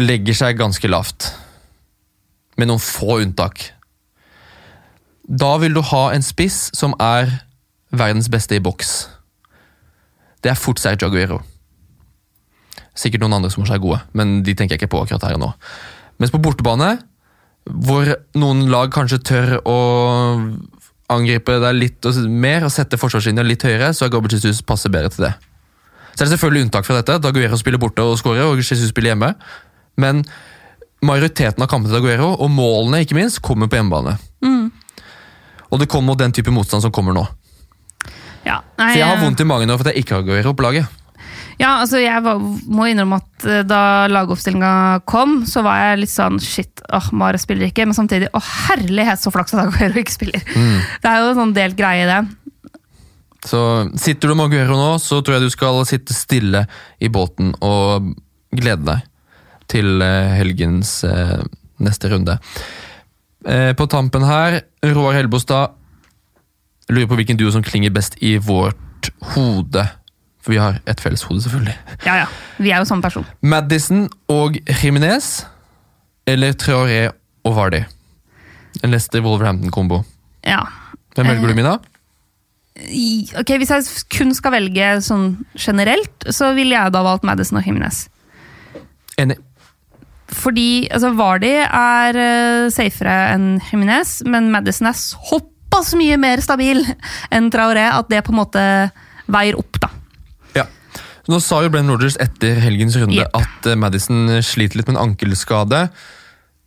[0.01, 1.31] legger seg ganske lavt.
[2.59, 3.71] Med noen få unntak.
[5.25, 7.31] Da vil du ha en spiss som er
[7.95, 8.93] verdens beste i boks.
[10.43, 11.41] Det er fort Sergio Aguero.
[12.95, 15.39] Sikkert noen andre som også er gode, men de tenker jeg ikke på akkurat her
[15.39, 15.51] og nå.
[16.21, 16.93] Mens på bortebane,
[17.65, 19.79] hvor noen lag kanskje tør å
[21.11, 25.11] angripe deg litt mer og sette forsvarslinja litt høyere, så er Gabriel Jesus passer bedre
[25.13, 25.33] til det.
[26.15, 27.19] Så er det selvfølgelig unntak fra dette.
[27.23, 29.33] Daguero spiller borte og skårer, og Jesus spiller hjemme.
[29.99, 30.23] Men
[31.05, 34.15] majoriteten av kampene til Daguero, og målene ikke minst, kommer på hjemmebane.
[34.45, 34.69] Mm.
[35.71, 37.25] Og det kommer den type motstand som kommer nå.
[38.45, 38.61] ja.
[38.79, 40.65] Nei, Så jeg har eh, vondt i magen for at jeg ikke har Aguero på
[40.65, 41.01] laget.
[41.55, 44.71] Ja, altså jeg var, må innrømme at eh, da lagoppstillinga
[45.07, 49.21] kom, så var jeg litt sånn shit, åh, Mare spiller ikke, men samtidig å herlighet
[49.23, 50.43] så flaks at Aguero ikke spiller.
[50.55, 50.79] Mm.
[51.03, 52.44] Det er jo en sånn delt greie, det.
[53.45, 53.59] Så
[54.01, 56.65] sitter du med Aguero nå, så tror jeg du skal sitte stille
[56.97, 58.13] i båten og
[58.55, 59.05] glede deg
[59.71, 61.41] til eh, helgens eh,
[61.81, 62.37] neste runde.
[63.45, 65.75] Eh, på tampen her, Roar Helbostad
[66.89, 69.85] lurer på hvilken duo som klinger best i vårt hode.
[70.41, 71.73] For vi har et felles hode, selvfølgelig.
[72.05, 72.27] Ja, ja.
[72.61, 73.25] Vi er jo samme person.
[73.41, 75.45] Madison og Jiminez,
[76.29, 77.07] eller Traoré
[77.45, 77.81] og Vardy.
[78.83, 80.03] En Leicester-Wolverhampton-kombo.
[80.45, 80.61] Ja.
[81.15, 81.77] Hvem velger du, Mina?
[82.75, 87.67] Ok, Hvis jeg kun skal velge sånn generelt, så ville jeg da valgt Madison og
[87.67, 88.05] Jimenez.
[89.21, 89.37] Enig.
[90.35, 96.81] Fordi altså, Vardy er uh, safere enn Jimenez, men Madison er såpass mye mer stabil
[97.33, 98.65] enn Traoré at det på en måte
[99.31, 99.91] veier opp, da.
[100.57, 100.65] Ja.
[101.31, 103.31] Nå sa jo Brenn Rogers etter helgens runde yep.
[103.37, 105.85] at uh, Madison sliter litt med en ankelskade.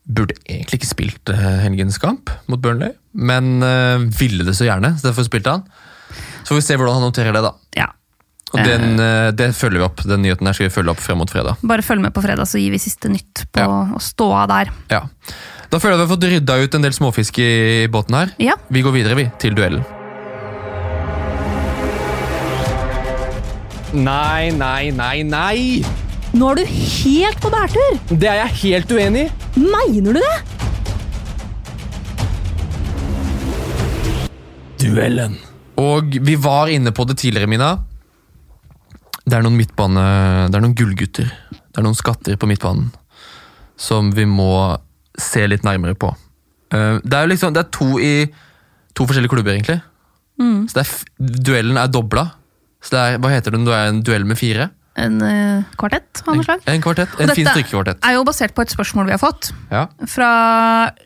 [0.09, 4.95] Burde egentlig ikke spilt eh, helgens kamp mot Burnley, men uh, ville det så gjerne,
[4.97, 5.67] så derfor spilte han.
[6.45, 7.53] Så får vi se hvordan han håndterer det, da.
[7.77, 7.87] Ja.
[8.55, 10.03] Og den, eh, Det følger vi opp.
[10.09, 11.57] Den nyheten her skal vi følge opp frem mot fredag.
[11.63, 13.67] Bare følg med på fredag, så gir vi siste nytt på Ja.
[13.93, 14.71] å stå av der.
[14.91, 15.03] Ja.
[15.71, 18.31] Da føler jeg vi har fått rydda ut en del småfisk i båten her.
[18.39, 19.85] Ja, Vi går videre, vi, til duellen.
[23.93, 25.85] Nei, nei, nei, nei!
[26.35, 27.99] Nå er du helt på bærtur!
[28.09, 29.61] Det er jeg helt uenig i!
[29.61, 30.43] Mener du det?
[34.79, 35.39] Duellen.
[35.79, 37.73] Og vi var inne på det tidligere, Mina.
[39.29, 40.05] Det er noen midtbane...
[40.51, 41.29] Det er noen gullgutter.
[41.53, 42.89] Det er noen skatter på midtbanen
[43.79, 44.49] som vi må
[45.23, 46.09] se litt nærmere på.
[46.75, 48.15] Eh, Det er jo liksom, det er to i
[48.99, 49.79] to forskjellige klubber, egentlig.
[50.39, 50.91] Så det er,
[51.47, 52.25] duellen er dobla.
[52.83, 54.69] Så det er, hva heter det når det er en duell med fire?
[54.99, 56.63] en eh, kvartett av En, noe slag.
[56.67, 57.13] en kvartett.
[57.23, 58.01] En fin strikkekvartett.
[58.03, 59.85] er jo basert på et spørsmål vi har fått Ja.
[60.11, 60.31] fra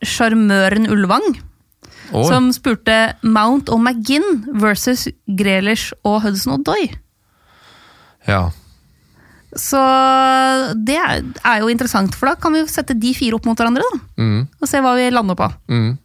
[0.00, 1.26] sjarmøren Ulvang.
[2.12, 2.24] Oi.
[2.28, 6.90] Som spurte Mount og McGinn versus Grelish og Hudson Odoi.
[8.28, 8.50] ja.
[9.52, 9.76] Så
[10.86, 13.82] det er jo interessant, for da kan vi jo sette de fire opp mot hverandre.
[13.84, 15.48] da, Mm, Og se hva vi lander på.
[15.68, 15.98] mm.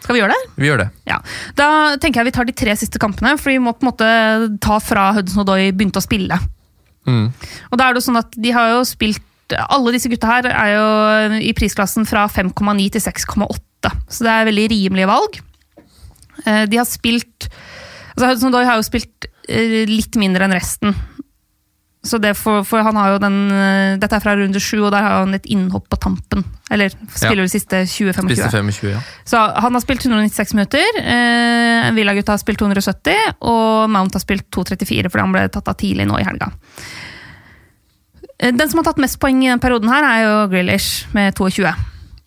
[0.00, 0.50] Skal vi gjøre det?
[0.56, 0.90] Vi gjør det.
[1.06, 1.18] Ja.
[1.54, 4.58] Da tenker jeg vi tar de tre siste kampene, for vi må på en måte
[4.60, 6.38] ta fra Hudson Odoi begynte å spille.
[7.06, 7.32] Mm.
[7.72, 9.20] Og da er det jo sånn at de har jo spilt
[9.70, 13.58] Alle disse gutta her er jo i prisklassen fra 5,9 til 6,8,
[14.08, 15.38] så det er veldig rimelige valg.
[16.46, 17.48] Eh, De har spilt
[18.16, 20.94] altså Hudson Doy har jo spilt eh, litt mindre enn resten.
[22.08, 24.92] Så det for, for han har jo den eh, Dette er fra runde sju, og
[24.94, 26.44] der har han et innhopp på tampen.
[26.70, 27.46] Eller spiller Ja.
[27.46, 28.50] de siste 20-25.
[28.54, 29.00] 25, ja.
[29.28, 31.00] Så han har spilt 196 minutter.
[31.02, 35.78] Eh, Villa-gutta har spilt 270, og Mount har spilt 234 fordi han ble tatt av
[35.80, 36.50] tidlig nå i helga.
[38.38, 41.66] Den som har tatt mest poeng i denne perioden, her er jo Grealish med 22.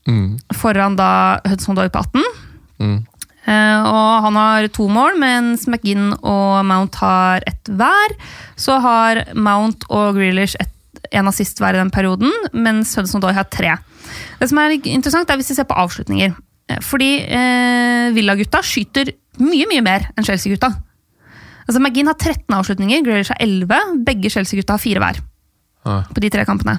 [0.10, 0.40] Mm.
[0.58, 2.24] Foran da Hudson Doy på 18.
[2.82, 3.00] Mm.
[3.42, 8.16] Eh, og han har to mål, mens McGinn og Mount har ett hver.
[8.60, 10.70] Så har Mount og Grealish ett
[11.12, 13.74] en assist hver i den perioden, mens Hudson Doy har tre.
[14.40, 16.36] Det som er interessant, er hvis vi ser på avslutninger.
[16.70, 20.70] Eh, Fordi eh, Villa-gutta skyter mye, mye mer enn Chelsea-gutta.
[21.68, 24.04] Altså McGinn har 13 avslutninger, Grealish har 11.
[24.08, 25.22] Begge Chelsea-gutta har fire hver
[25.84, 26.04] Ah.
[26.14, 26.76] på de tre kampene.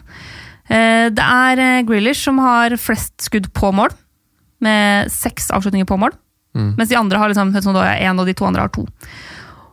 [0.69, 3.91] Eh, Det er eh, Grealish som har flest skudd på mål,
[4.63, 6.13] med seks avslutninger på mål.
[6.55, 6.75] Mm.
[6.79, 8.85] Mens de andre har liksom, har én, og de to andre har to.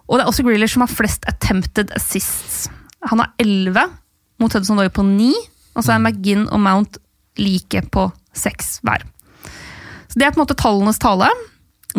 [0.09, 2.69] Og det er også Grealish som har flest attempted assists.
[3.11, 3.85] Han har elleve
[4.39, 5.33] mot Hudson Odoi på ni,
[5.75, 6.97] og så er McGinn og Mount
[7.39, 9.03] like på seks hver.
[10.09, 11.29] Så Det er på en måte tallenes tale.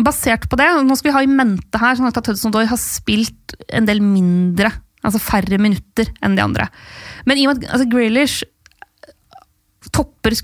[0.01, 2.79] Basert på det, nå skal vi ha i mente her sånn at Hudson Odoi har
[2.79, 4.71] spilt en del mindre,
[5.03, 6.67] altså færre minutter enn de andre.
[7.25, 8.43] Men i og med at altså Grealish
[9.89, 10.35] topper,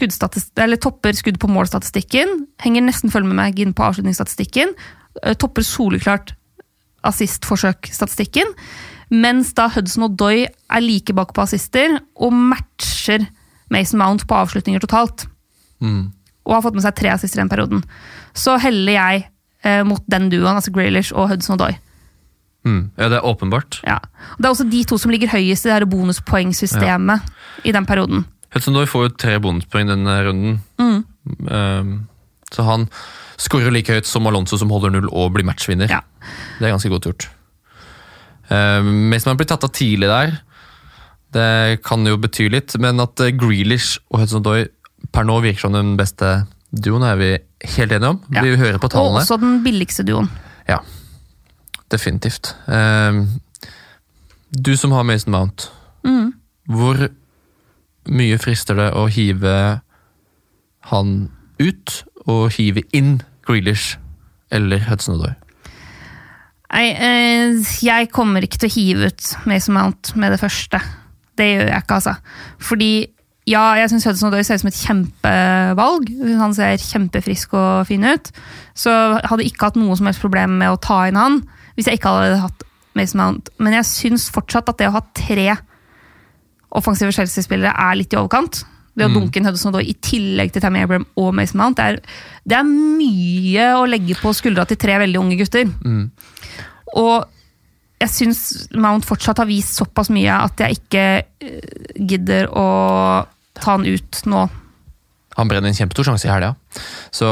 [0.57, 4.73] eller topper skudd på målstatistikken, henger nesten følge med meg inn på avslutningsstatistikken,
[5.21, 6.33] eh, topper soleklart
[7.05, 8.49] assistforsøkstatistikken,
[9.13, 13.27] mens da Hudson og Doy er like bak på assister og matcher
[13.71, 15.27] Mason Mount på avslutninger totalt.
[15.79, 16.11] Mm.
[16.47, 17.83] Og har fått med seg tre assister i den perioden.
[18.33, 19.27] Så heller jeg
[19.63, 21.77] eh, mot den duoen, altså Graylish og Hudson og Doy.
[22.67, 22.89] Mm.
[22.97, 23.79] Ja, det er åpenbart.
[23.87, 23.99] Ja.
[24.37, 28.25] Det er også de to som ligger høyest i det her bonuspoengsystemet i den perioden.
[28.55, 30.59] Doy får jo tre bonuspoeng denne runden.
[30.79, 30.99] Mm.
[31.51, 32.07] Um,
[32.51, 32.87] så han
[33.37, 35.89] skårer like høyt som Alonso, som holder null og blir matchvinner.
[35.91, 35.99] Ja.
[36.57, 37.27] Det er ganske godt gjort.
[38.49, 40.37] Um, Mason man blir tatt av tidlig der.
[41.35, 44.63] Det kan jo bety litt, men at eh, Grealish og Hudson Doy
[45.13, 47.29] per nå virker som den beste duoen, er vi
[47.75, 48.21] helt enige om.
[48.33, 48.41] Ja.
[48.47, 50.29] Vi hører på Og også den billigste duoen.
[50.67, 50.79] Ja,
[51.91, 52.53] definitivt.
[52.65, 53.25] Um,
[54.51, 55.69] du som har Mason Mount,
[56.07, 56.31] Mm.
[56.71, 57.09] hvor
[58.07, 59.55] mye frister det å hive
[60.91, 61.17] han
[61.59, 63.97] ut og hive inn Grealish
[64.53, 65.33] eller Hudson Odoi?
[66.67, 70.81] Nei, eh, jeg kommer ikke til å hive ut Mason Mount med det første.
[71.37, 72.15] Det gjør jeg ikke, altså.
[72.59, 72.91] Fordi
[73.47, 76.09] ja, jeg syns Hudson Odoi ser ut som et kjempevalg.
[76.41, 78.31] Han ser kjempefrisk og fin ut.
[78.75, 81.41] Så jeg hadde ikke hatt noe som helst problem med å ta inn han
[81.77, 82.63] hvis jeg ikke hadde hatt
[82.97, 83.51] Mason Mount.
[83.61, 85.53] Men jeg syns fortsatt at det å ha tre
[86.75, 88.63] offensive Chelsea-spillere er litt i overkant.
[88.97, 91.97] Det å dunke inn Hudson i tillegg til Tammy Abraham og Mason Mount, det er,
[92.49, 95.69] det er mye å legge på skuldra til tre veldig unge gutter.
[96.97, 97.27] Og
[98.01, 98.41] jeg syns
[98.73, 102.65] Mount fortsatt har vist såpass mye at jeg ikke eh, gidder å
[103.57, 104.43] ta han ut nå.
[105.37, 106.55] Han brenner en kjempestor sjanse i helga.
[107.13, 107.29] Så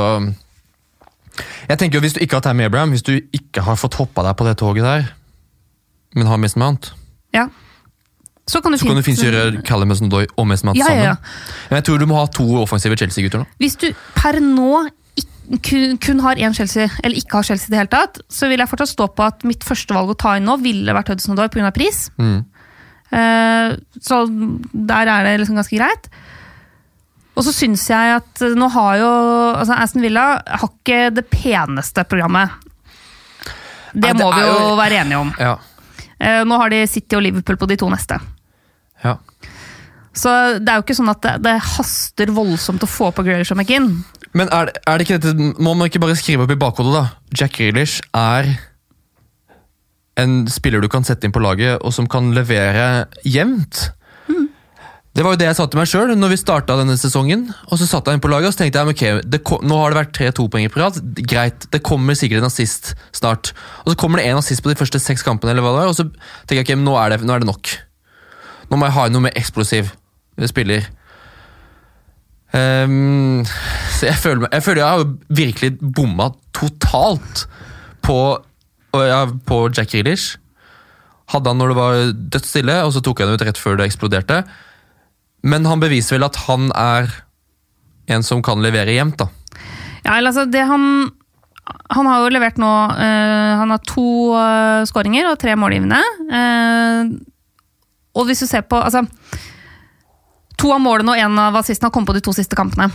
[1.65, 4.23] jeg tenker jo Hvis du ikke har Tammy Abraham, hvis du ikke har fått hoppa
[4.25, 5.07] deg på det toget der,
[6.15, 6.93] men har Mason Mount,
[7.33, 7.49] Ja.
[8.47, 10.85] Så kan du, så kan du fint gjøre Callum Mason Odoi og Mason Mount Ja,
[10.85, 11.03] sammen.
[11.03, 11.63] ja, ja.
[11.71, 13.47] Men jeg tror du må ha to offensive Chelsea-gutter nå.
[13.57, 14.83] Hvis du per nå
[15.65, 18.61] kun, kun har én Chelsea, eller ikke har Chelsea i det hele tatt, så vil
[18.61, 21.33] jeg fortsatt stå på at mitt første valg å ta inn nå ville vært Hudson
[21.33, 21.71] Odoi pga.
[21.73, 22.07] pris.
[22.21, 22.43] Mm.
[23.15, 24.23] Uh, så
[24.73, 26.09] der er det liksom ganske greit.
[27.35, 29.09] Og så syns jeg at nå har jo
[29.59, 32.53] altså Aston Villa har ikke det peneste programmet.
[33.91, 35.33] Det, Nei, det må vi jo jo- være enige om.
[35.39, 35.57] Ja.
[36.19, 38.19] Eh, nå har de City og Liverpool på de to neste.
[39.05, 39.15] Ja.
[40.15, 40.31] Så
[40.63, 43.59] det er jo ikke sånn at det, det haster voldsomt å få på Grealish og
[43.59, 43.89] McInn.
[44.35, 46.93] Men er, det- er det ikke dette, må man ikke bare skrive opp i bakhodet,
[46.95, 47.03] da?
[47.35, 48.47] Jack Grealish er
[50.15, 53.89] en spiller du kan sette inn på laget, og som kan levere jevnt.
[55.15, 57.45] Det var jo det jeg sa til meg sjøl når vi starta denne sesongen.
[57.71, 59.77] Og så satte jeg inn på laget og så tenkte jeg, ok, det, ko- nå
[59.79, 60.97] har det vært tre topoenger på rad.
[61.23, 63.53] Greit, det kommer sikkert en assist snart.
[63.85, 65.91] Og så kommer det en assist på de første seks kampene, eller hva det var,
[65.93, 66.07] og så
[66.47, 67.71] tenker jeg ok, men nå er det, nå er det nok.
[68.69, 69.91] Nå må jeg ha noe mer eksplosiv
[70.49, 70.87] spiller.
[72.55, 73.43] Um,
[73.97, 75.05] så jeg føler, jeg føler jeg har
[75.41, 77.45] virkelig bomma totalt
[78.05, 78.19] på,
[78.91, 80.37] på Jack Grealish.
[81.33, 81.99] Hadde han når det var
[82.35, 84.43] dødsstille, og så tok jeg den ut rett før det eksploderte.
[85.45, 87.11] Men han beviser vel at han er
[88.13, 89.29] en som kan levere jevnt, da.
[90.05, 91.11] Ja, altså, det han
[91.89, 95.97] Han har jo levert nå eh, Han har to uh, skåringer og tre målgivende.
[96.29, 97.15] Eh,
[98.15, 99.05] og hvis du ser på altså,
[100.55, 102.87] To av målene og én av assistene har kommet på de to siste kampene.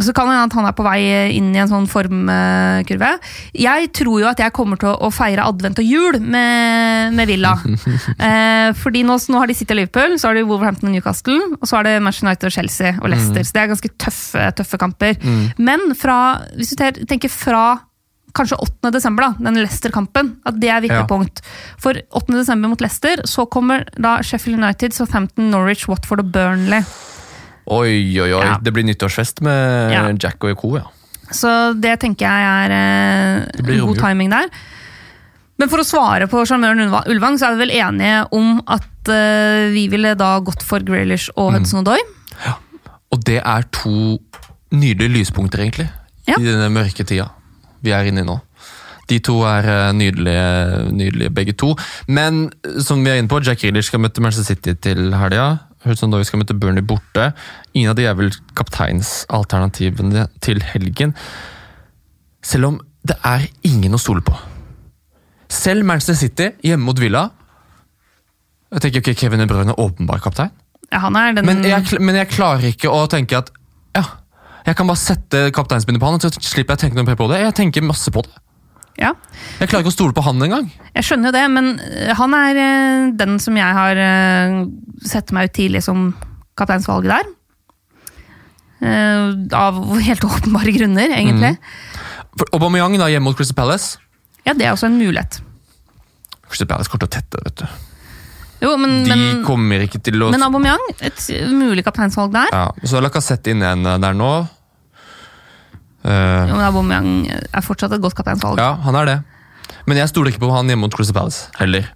[0.00, 1.00] Så kan det hende at han er på vei
[1.36, 3.10] inn i en sånn formkurve.
[3.52, 7.52] Jeg tror jo at jeg kommer til å feire advent og jul med, med Villa.
[8.28, 11.36] eh, fordi nå, nå har de City og Liverpool, så har de Wolverhampton og Newcastle,
[11.58, 13.44] og så er det Manchester United og Chelsea og Leicester.
[13.44, 15.20] Så det er ganske tøffe, tøffe kamper.
[15.60, 16.18] Men fra,
[16.56, 17.64] hvis du tenker fra
[18.32, 18.90] kanskje 8.
[18.92, 21.06] desember, da, den Leicester-kampen, at det er viktig Ja.
[21.06, 21.40] punkt.
[21.78, 22.32] For 8.
[22.38, 26.82] desember mot Leicester, så kommer da Sheffield United, Southampton, Norwich, Watford og Burnley.
[27.70, 28.44] Oi, oi, oi.
[28.44, 28.58] Ja.
[28.62, 30.08] Det blir nyttårsfest med Ja.
[30.18, 30.76] Jack og co.
[30.78, 30.84] Ja.
[31.30, 33.96] Så det tenker jeg er eh, god romjul.
[34.00, 34.48] timing der.
[35.58, 39.08] Men for å svare på sjarmøren Ulva- Ulvang, så er vi vel enige om at
[39.08, 41.36] eh, vi ville da gått for Grealish Mm.
[41.36, 41.98] og Hudson Odoi.
[43.12, 44.18] Og det er to
[44.72, 45.88] nydelige lyspunkter, egentlig,
[46.28, 46.34] Ja.
[46.38, 47.28] i denne mørke tida
[47.84, 48.38] vi er inne i nå.
[49.10, 51.72] De to er eh, nydelige, nydelige begge to.
[52.08, 55.48] Men eh, som vi er inne på, Jack Reelish skal møte Manchester City til helga.
[55.86, 57.30] Hudson Doy skal møte Burnley borte.
[57.74, 61.14] Ingen av de er vel kapteinsalternativene til helgen.
[62.44, 64.36] Selv om det er ingen å stole på.
[65.50, 67.24] Selv Manchester City hjemme mot Villa
[68.70, 70.52] Jeg tenker ikke Kevin De Bruyne er åpenbar kaptein.
[70.92, 73.50] Ja, han er den Men jeg, men jeg klarer ikke å tenke at
[74.66, 77.40] jeg kan bare sette kapteinsbindet på han, så slipper jeg å tenke noe på det.
[77.46, 78.32] Jeg tenker masse på det.
[79.00, 79.14] ja,
[79.60, 80.70] Jeg klarer ikke å stole på han engang.
[80.94, 84.56] jeg skjønner jo det, men eh, han er eh, den som jeg har eh,
[85.06, 86.10] sett meg ut tidlig som
[86.60, 87.36] kapteinsvalget der.
[88.80, 91.54] Av helt åpenbare grunner, egentlig.
[92.38, 93.98] For Aubameyang da, hjemme mot Crystal Palace
[94.46, 95.40] Ja, det er også en mulighet.
[96.48, 97.66] Crystal Palace kommer til å tette, vet du.
[98.60, 101.20] Jo, men, De men, kommer ikke til å men Aubameyang, et
[101.56, 102.50] mulig kapteinsvalg der.
[102.52, 104.32] ja, Så Lacassette inn en der nå.
[106.04, 108.60] Uh, Jo, men Aubameyang er fortsatt et godt kapteinsvalg.
[108.60, 109.18] ja, han er det.
[109.88, 111.88] Men jeg stoler ikke på han hjemme mot Crystal Palace heller.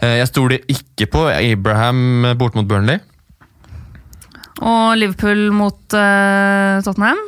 [0.00, 3.00] Eh, jeg stoler ikke på Abraham bort mot Burnley.
[4.58, 7.18] Og Liverpool mot uh, Tottenham.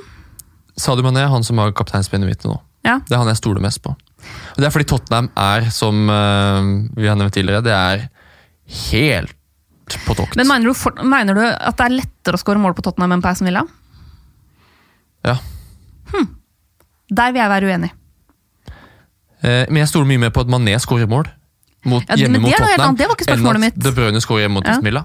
[0.81, 2.57] Sadio Mané, han som har kapteinspinnet mitt nå.
[2.87, 2.99] Ja.
[3.07, 3.93] Det er han jeg stoler mest på.
[3.93, 8.09] Og Det er fordi Tottenham er, som uh, vi har nevnt tidligere, det er
[8.71, 9.37] helt
[10.07, 10.37] på tokt.
[10.39, 13.16] Men mener du, for, mener du at det er lettere å skåre mål på Tottenham
[13.16, 13.64] enn på Aston Villa?
[15.27, 15.39] ja.
[17.11, 17.89] Der vil jeg være uenig.
[19.43, 21.27] Eh, men jeg stoler mye mer på at Mané skårer mål
[21.91, 22.95] mot, Ja, hjemme mot Tottenham.
[22.99, 23.79] Det var ikke enn at mitt.
[23.83, 24.77] De Bruyne skårer hjemme mot Ja.
[24.77, 25.03] Aston Villa.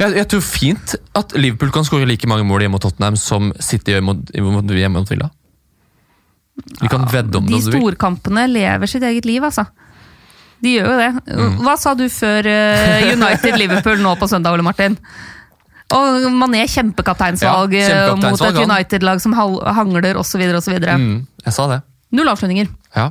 [0.00, 3.52] Jeg, jeg tror fint at Liverpool kan skåre like mange mål hjemme mot Tottenham som
[3.62, 5.30] City gjør mot, hjemme mot Villa.
[6.80, 7.78] Vi kan vedde om De det om du vil.
[7.78, 9.68] storkampene lever sitt eget liv, altså.
[10.62, 11.36] De gjør jo det.
[11.36, 11.54] Mm.
[11.66, 14.96] Hva sa du før eh, United-Liverpool nå på søndag, Ole Martin?
[15.92, 18.68] Og Mané kjempekapteinsvalg Ja, kjempekapteinsvalg mot et.
[18.70, 20.40] United-lag som hangler osv.
[20.56, 20.78] osv.
[20.78, 21.80] Mm, jeg sa det.
[22.14, 22.70] Null avslutninger.
[22.96, 23.10] Ja.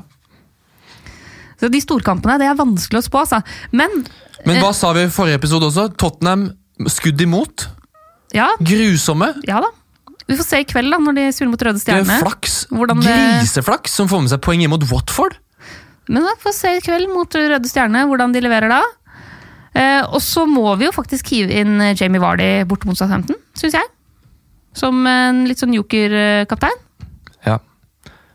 [1.61, 3.21] Så de storkampene det er vanskelig å spå.
[3.25, 3.41] Altså.
[3.71, 3.89] Men
[4.45, 4.61] Men Eh.
[4.63, 5.89] hva sa vi i forrige episode også?
[5.97, 6.47] Tottenham
[6.87, 7.67] skudd imot.
[8.33, 9.35] ja, Grusomme.
[9.45, 9.67] ja da.
[10.27, 12.05] Vi får se i kveld da, når de spiller mot Røde Stjerne.
[12.07, 12.65] Det er flaks.
[12.71, 15.35] Det- Griseflaks som får med seg poeng imot Watford.
[16.09, 18.81] Men da får vi se i kveld mot Røde Stjerne hvordan de leverer da.
[19.77, 23.37] Eh, og så må vi jo faktisk hive inn eh, Jamie Vardy bort mot Southampton,
[23.55, 23.87] syns jeg.
[24.75, 26.75] Som en litt sånn joker-kaptein.
[27.47, 27.57] Ja.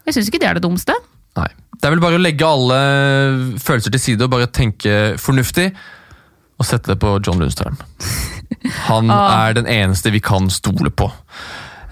[0.07, 0.95] Jeg syns ikke det er det dummeste.
[1.37, 1.49] Nei.
[1.77, 2.79] Det er vel bare å legge alle
[3.61, 5.71] følelser til side og bare tenke fornuftig.
[6.57, 7.77] Og sette det på John Lundstrøm.
[8.89, 9.49] Han Ah.
[9.49, 11.11] er den eneste vi kan stole på.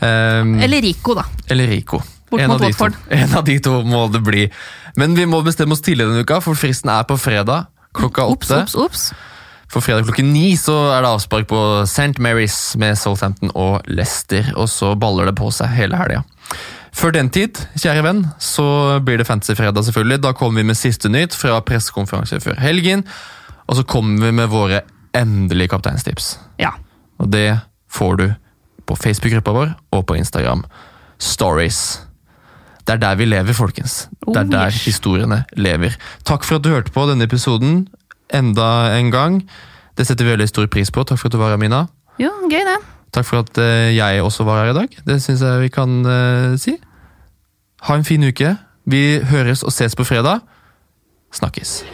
[0.01, 1.25] Um, Eller Rico, da.
[1.49, 2.01] eller Rico.
[2.31, 2.61] Bort en, mot.
[2.65, 2.97] Watford.
[3.11, 4.47] en av de to må det bli.
[4.97, 8.51] Men vi må bestemme oss tidligere denne uka, for fristen er på fredag klokka Ops,
[8.51, 8.63] åtte.
[8.63, 9.05] ops, ops.
[9.71, 12.21] For fredag klokken ni så er det avspark på St.
[12.23, 14.53] Mary's med Southampton og Leicester.
[14.61, 16.23] Og så baller det på seg hele helga.
[16.95, 20.21] Før den tid, kjære venn, så blir det Fantasy fredag, selvfølgelig.
[20.23, 23.03] Da kommer vi med siste nytt fra pressekonferanse før helgen.
[23.67, 24.85] Og så kommer vi med våre
[25.17, 26.37] endelige kapteinstips.
[26.63, 26.71] Ja.
[27.19, 27.49] Og det
[27.91, 28.27] får du
[28.87, 30.63] på Facebook-gruppa vår og på Instagram.
[31.19, 31.81] Stories.
[32.85, 34.09] Det er der vi lever, folkens.
[34.21, 35.97] Det er Oh, der historiene lever.
[36.25, 37.89] Takk for at du hørte på denne episoden
[38.35, 39.43] enda en gang.
[39.97, 41.05] Det setter vi veldig stor pris på.
[41.05, 41.87] Takk for at du var her, Mina.
[42.21, 42.79] Jo, gøy det.
[43.15, 44.99] Takk for at eh, jeg også var her i dag.
[45.07, 46.77] Det syns jeg vi kan uh, si.
[47.83, 48.57] Ha en fin uke.
[48.87, 50.41] Vi høres og ses på fredag.
[51.33, 51.85] Snakkes.